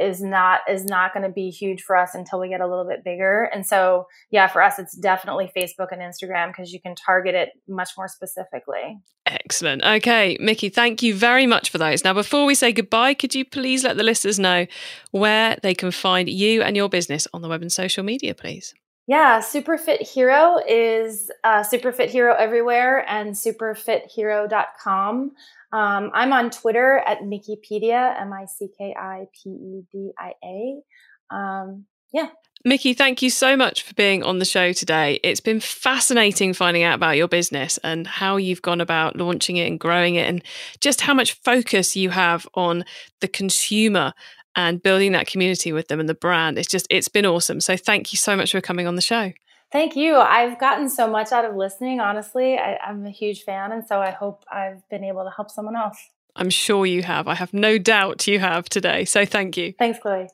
is 0.00 0.22
not 0.22 0.60
is 0.68 0.84
not 0.84 1.12
going 1.12 1.24
to 1.24 1.32
be 1.32 1.50
huge 1.50 1.82
for 1.82 1.96
us 1.96 2.14
until 2.14 2.40
we 2.40 2.48
get 2.48 2.60
a 2.60 2.66
little 2.66 2.86
bit 2.86 3.04
bigger. 3.04 3.44
And 3.52 3.66
so, 3.66 4.06
yeah, 4.30 4.46
for 4.46 4.62
us 4.62 4.78
it's 4.78 4.96
definitely 4.96 5.50
Facebook 5.56 5.88
and 5.92 6.00
Instagram 6.00 6.48
because 6.48 6.72
you 6.72 6.80
can 6.80 6.94
target 6.94 7.34
it 7.34 7.50
much 7.68 7.90
more 7.96 8.08
specifically. 8.08 8.98
Excellent. 9.26 9.84
Okay, 9.84 10.36
Micki, 10.40 10.72
thank 10.72 11.02
you 11.02 11.14
very 11.14 11.46
much 11.46 11.70
for 11.70 11.78
those. 11.78 12.04
Now, 12.04 12.14
before 12.14 12.44
we 12.44 12.54
say 12.54 12.72
goodbye, 12.72 13.14
could 13.14 13.34
you 13.34 13.44
please 13.44 13.84
let 13.84 13.96
the 13.96 14.02
listeners 14.02 14.38
know 14.38 14.66
where 15.10 15.58
they 15.62 15.74
can 15.74 15.90
find 15.90 16.28
you 16.28 16.62
and 16.62 16.76
your 16.76 16.88
business 16.88 17.28
on 17.32 17.42
the 17.42 17.48
web 17.48 17.62
and 17.62 17.72
social 17.72 18.02
media, 18.02 18.34
please? 18.34 18.74
Yeah, 19.06 19.40
Superfit 19.40 20.00
Hero 20.00 20.58
is 20.66 21.30
uh, 21.42 21.62
Superfit 21.62 22.08
Hero 22.08 22.34
everywhere 22.34 23.04
and 23.08 23.34
superfithero.com. 23.34 25.32
Um, 25.72 26.10
I'm 26.12 26.32
on 26.32 26.50
Twitter 26.50 26.98
at 27.06 27.20
Mickipedia, 27.20 28.20
M 28.20 28.32
I 28.32 28.44
C 28.44 28.68
K 28.76 28.94
I 28.98 29.24
P 29.32 29.50
E 29.50 29.82
D 29.90 30.10
I 30.18 30.32
A. 30.44 31.34
Um, 31.34 31.86
yeah. 32.12 32.28
Micki, 32.66 32.96
thank 32.96 33.22
you 33.22 33.30
so 33.30 33.56
much 33.56 33.82
for 33.82 33.92
being 33.94 34.22
on 34.22 34.38
the 34.38 34.44
show 34.44 34.72
today. 34.72 35.18
It's 35.24 35.40
been 35.40 35.58
fascinating 35.58 36.52
finding 36.52 36.84
out 36.84 36.94
about 36.94 37.16
your 37.16 37.26
business 37.26 37.78
and 37.82 38.06
how 38.06 38.36
you've 38.36 38.62
gone 38.62 38.80
about 38.80 39.16
launching 39.16 39.56
it 39.56 39.66
and 39.66 39.80
growing 39.80 40.14
it, 40.14 40.28
and 40.28 40.44
just 40.80 41.00
how 41.00 41.14
much 41.14 41.32
focus 41.32 41.96
you 41.96 42.10
have 42.10 42.46
on 42.54 42.84
the 43.20 43.28
consumer 43.28 44.12
and 44.54 44.82
building 44.82 45.12
that 45.12 45.26
community 45.26 45.72
with 45.72 45.88
them 45.88 45.98
and 45.98 46.08
the 46.08 46.14
brand. 46.14 46.58
It's 46.58 46.68
just, 46.68 46.86
it's 46.90 47.08
been 47.08 47.26
awesome. 47.26 47.60
So 47.60 47.76
thank 47.76 48.12
you 48.12 48.18
so 48.18 48.36
much 48.36 48.52
for 48.52 48.60
coming 48.60 48.86
on 48.86 48.94
the 48.94 49.02
show. 49.02 49.32
Thank 49.72 49.96
you. 49.96 50.16
I've 50.16 50.58
gotten 50.58 50.90
so 50.90 51.08
much 51.08 51.32
out 51.32 51.46
of 51.46 51.56
listening, 51.56 51.98
honestly. 51.98 52.58
I, 52.58 52.76
I'm 52.76 53.06
a 53.06 53.10
huge 53.10 53.42
fan. 53.42 53.72
And 53.72 53.86
so 53.86 54.00
I 54.00 54.10
hope 54.10 54.44
I've 54.52 54.86
been 54.90 55.02
able 55.02 55.24
to 55.24 55.30
help 55.30 55.50
someone 55.50 55.76
else. 55.76 56.10
I'm 56.36 56.50
sure 56.50 56.84
you 56.84 57.02
have. 57.02 57.26
I 57.26 57.34
have 57.34 57.54
no 57.54 57.78
doubt 57.78 58.26
you 58.26 58.38
have 58.38 58.68
today. 58.68 59.06
So 59.06 59.24
thank 59.24 59.56
you. 59.56 59.72
Thanks, 59.78 59.98
Chloe. 59.98 60.28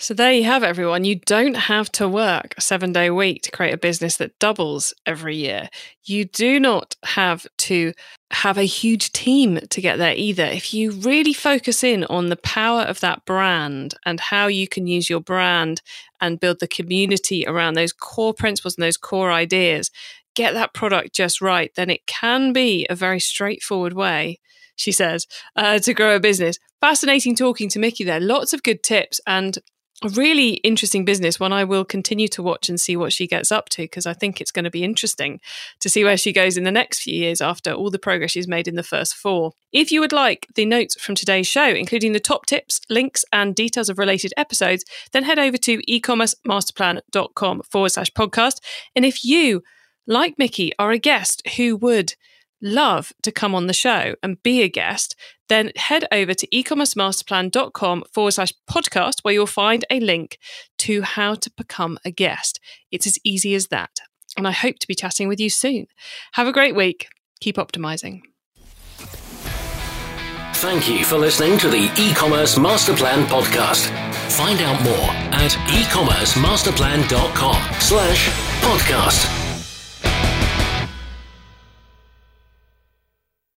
So 0.00 0.14
there 0.14 0.32
you 0.32 0.44
have 0.44 0.62
it, 0.62 0.66
everyone. 0.68 1.04
You 1.04 1.16
don't 1.16 1.54
have 1.56 1.92
to 1.92 2.08
work 2.08 2.54
a 2.56 2.62
seven 2.62 2.90
day 2.90 3.10
week 3.10 3.42
to 3.42 3.50
create 3.50 3.74
a 3.74 3.76
business 3.76 4.16
that 4.16 4.38
doubles 4.38 4.94
every 5.04 5.36
year. 5.36 5.68
You 6.04 6.24
do 6.24 6.58
not 6.58 6.96
have 7.04 7.46
to 7.58 7.92
have 8.30 8.56
a 8.56 8.62
huge 8.62 9.12
team 9.12 9.58
to 9.68 9.80
get 9.82 9.98
there 9.98 10.14
either. 10.16 10.46
If 10.46 10.72
you 10.72 10.92
really 10.92 11.34
focus 11.34 11.84
in 11.84 12.04
on 12.04 12.30
the 12.30 12.36
power 12.36 12.80
of 12.80 13.00
that 13.00 13.26
brand 13.26 13.92
and 14.06 14.18
how 14.20 14.46
you 14.46 14.66
can 14.66 14.86
use 14.86 15.10
your 15.10 15.20
brand 15.20 15.82
and 16.18 16.40
build 16.40 16.60
the 16.60 16.66
community 16.66 17.44
around 17.46 17.74
those 17.74 17.92
core 17.92 18.32
principles 18.32 18.76
and 18.78 18.82
those 18.82 18.96
core 18.96 19.30
ideas, 19.30 19.90
get 20.34 20.54
that 20.54 20.72
product 20.72 21.14
just 21.14 21.42
right, 21.42 21.72
then 21.74 21.90
it 21.90 22.06
can 22.06 22.54
be 22.54 22.86
a 22.88 22.94
very 22.94 23.20
straightforward 23.20 23.92
way 23.92 24.40
she 24.76 24.92
says, 24.92 25.26
uh, 25.56 25.78
to 25.78 25.92
grow 25.92 26.16
a 26.16 26.20
business. 26.20 26.58
Fascinating 26.80 27.36
talking 27.36 27.68
to 27.68 27.78
Micki 27.78 28.06
there. 28.06 28.18
Lots 28.18 28.54
of 28.54 28.62
good 28.62 28.82
tips. 28.82 29.20
And 29.26 29.58
a 30.02 30.08
really 30.10 30.54
interesting 30.54 31.04
business 31.04 31.38
one 31.38 31.52
I 31.52 31.64
will 31.64 31.84
continue 31.84 32.28
to 32.28 32.42
watch 32.42 32.68
and 32.68 32.80
see 32.80 32.96
what 32.96 33.12
she 33.12 33.26
gets 33.26 33.52
up 33.52 33.68
to 33.70 33.82
because 33.82 34.06
I 34.06 34.14
think 34.14 34.40
it's 34.40 34.50
going 34.50 34.64
to 34.64 34.70
be 34.70 34.82
interesting 34.82 35.40
to 35.80 35.88
see 35.88 36.04
where 36.04 36.16
she 36.16 36.32
goes 36.32 36.56
in 36.56 36.64
the 36.64 36.70
next 36.70 37.02
few 37.02 37.14
years 37.14 37.40
after 37.40 37.72
all 37.72 37.90
the 37.90 37.98
progress 37.98 38.30
she's 38.30 38.48
made 38.48 38.66
in 38.66 38.76
the 38.76 38.82
first 38.82 39.14
four. 39.14 39.52
If 39.72 39.92
you 39.92 40.00
would 40.00 40.12
like 40.12 40.46
the 40.54 40.64
notes 40.64 41.00
from 41.00 41.14
today's 41.14 41.46
show, 41.46 41.66
including 41.66 42.12
the 42.12 42.20
top 42.20 42.46
tips, 42.46 42.80
links, 42.88 43.24
and 43.32 43.54
details 43.54 43.88
of 43.88 43.98
related 43.98 44.32
episodes, 44.36 44.84
then 45.12 45.24
head 45.24 45.38
over 45.38 45.58
to 45.58 45.82
ecommercemasterplan.com 45.82 47.62
forward 47.62 47.90
slash 47.90 48.10
podcast. 48.12 48.60
And 48.96 49.04
if 49.04 49.24
you, 49.24 49.62
like 50.06 50.36
Micki, 50.38 50.70
are 50.78 50.92
a 50.92 50.98
guest 50.98 51.46
who 51.56 51.76
would 51.76 52.14
love 52.62 53.12
to 53.22 53.32
come 53.32 53.54
on 53.54 53.66
the 53.66 53.72
show 53.72 54.14
and 54.22 54.42
be 54.42 54.62
a 54.62 54.68
guest, 54.68 55.16
then 55.50 55.72
head 55.76 56.06
over 56.10 56.32
to 56.32 56.46
ecommercemasterplan.com 56.46 58.04
forward 58.14 58.30
slash 58.30 58.54
podcast, 58.70 59.22
where 59.22 59.34
you'll 59.34 59.46
find 59.46 59.84
a 59.90 60.00
link 60.00 60.38
to 60.78 61.02
how 61.02 61.34
to 61.34 61.50
become 61.56 61.98
a 62.04 62.10
guest. 62.10 62.58
It's 62.90 63.06
as 63.06 63.18
easy 63.24 63.54
as 63.54 63.66
that. 63.68 64.00
And 64.38 64.48
I 64.48 64.52
hope 64.52 64.78
to 64.78 64.86
be 64.86 64.94
chatting 64.94 65.28
with 65.28 65.40
you 65.40 65.50
soon. 65.50 65.88
Have 66.32 66.46
a 66.46 66.52
great 66.52 66.74
week. 66.74 67.08
Keep 67.40 67.56
optimizing. 67.56 68.22
Thank 70.54 70.88
you 70.88 71.04
for 71.04 71.18
listening 71.18 71.58
to 71.58 71.68
the 71.68 71.92
e-commerce 71.98 72.56
master 72.58 72.94
plan 72.94 73.26
podcast. 73.26 73.90
Find 74.30 74.60
out 74.60 74.80
more 74.82 75.10
at 75.32 75.50
ecommercemasterplan.com 75.50 77.80
slash 77.80 78.28
podcast. 78.60 79.39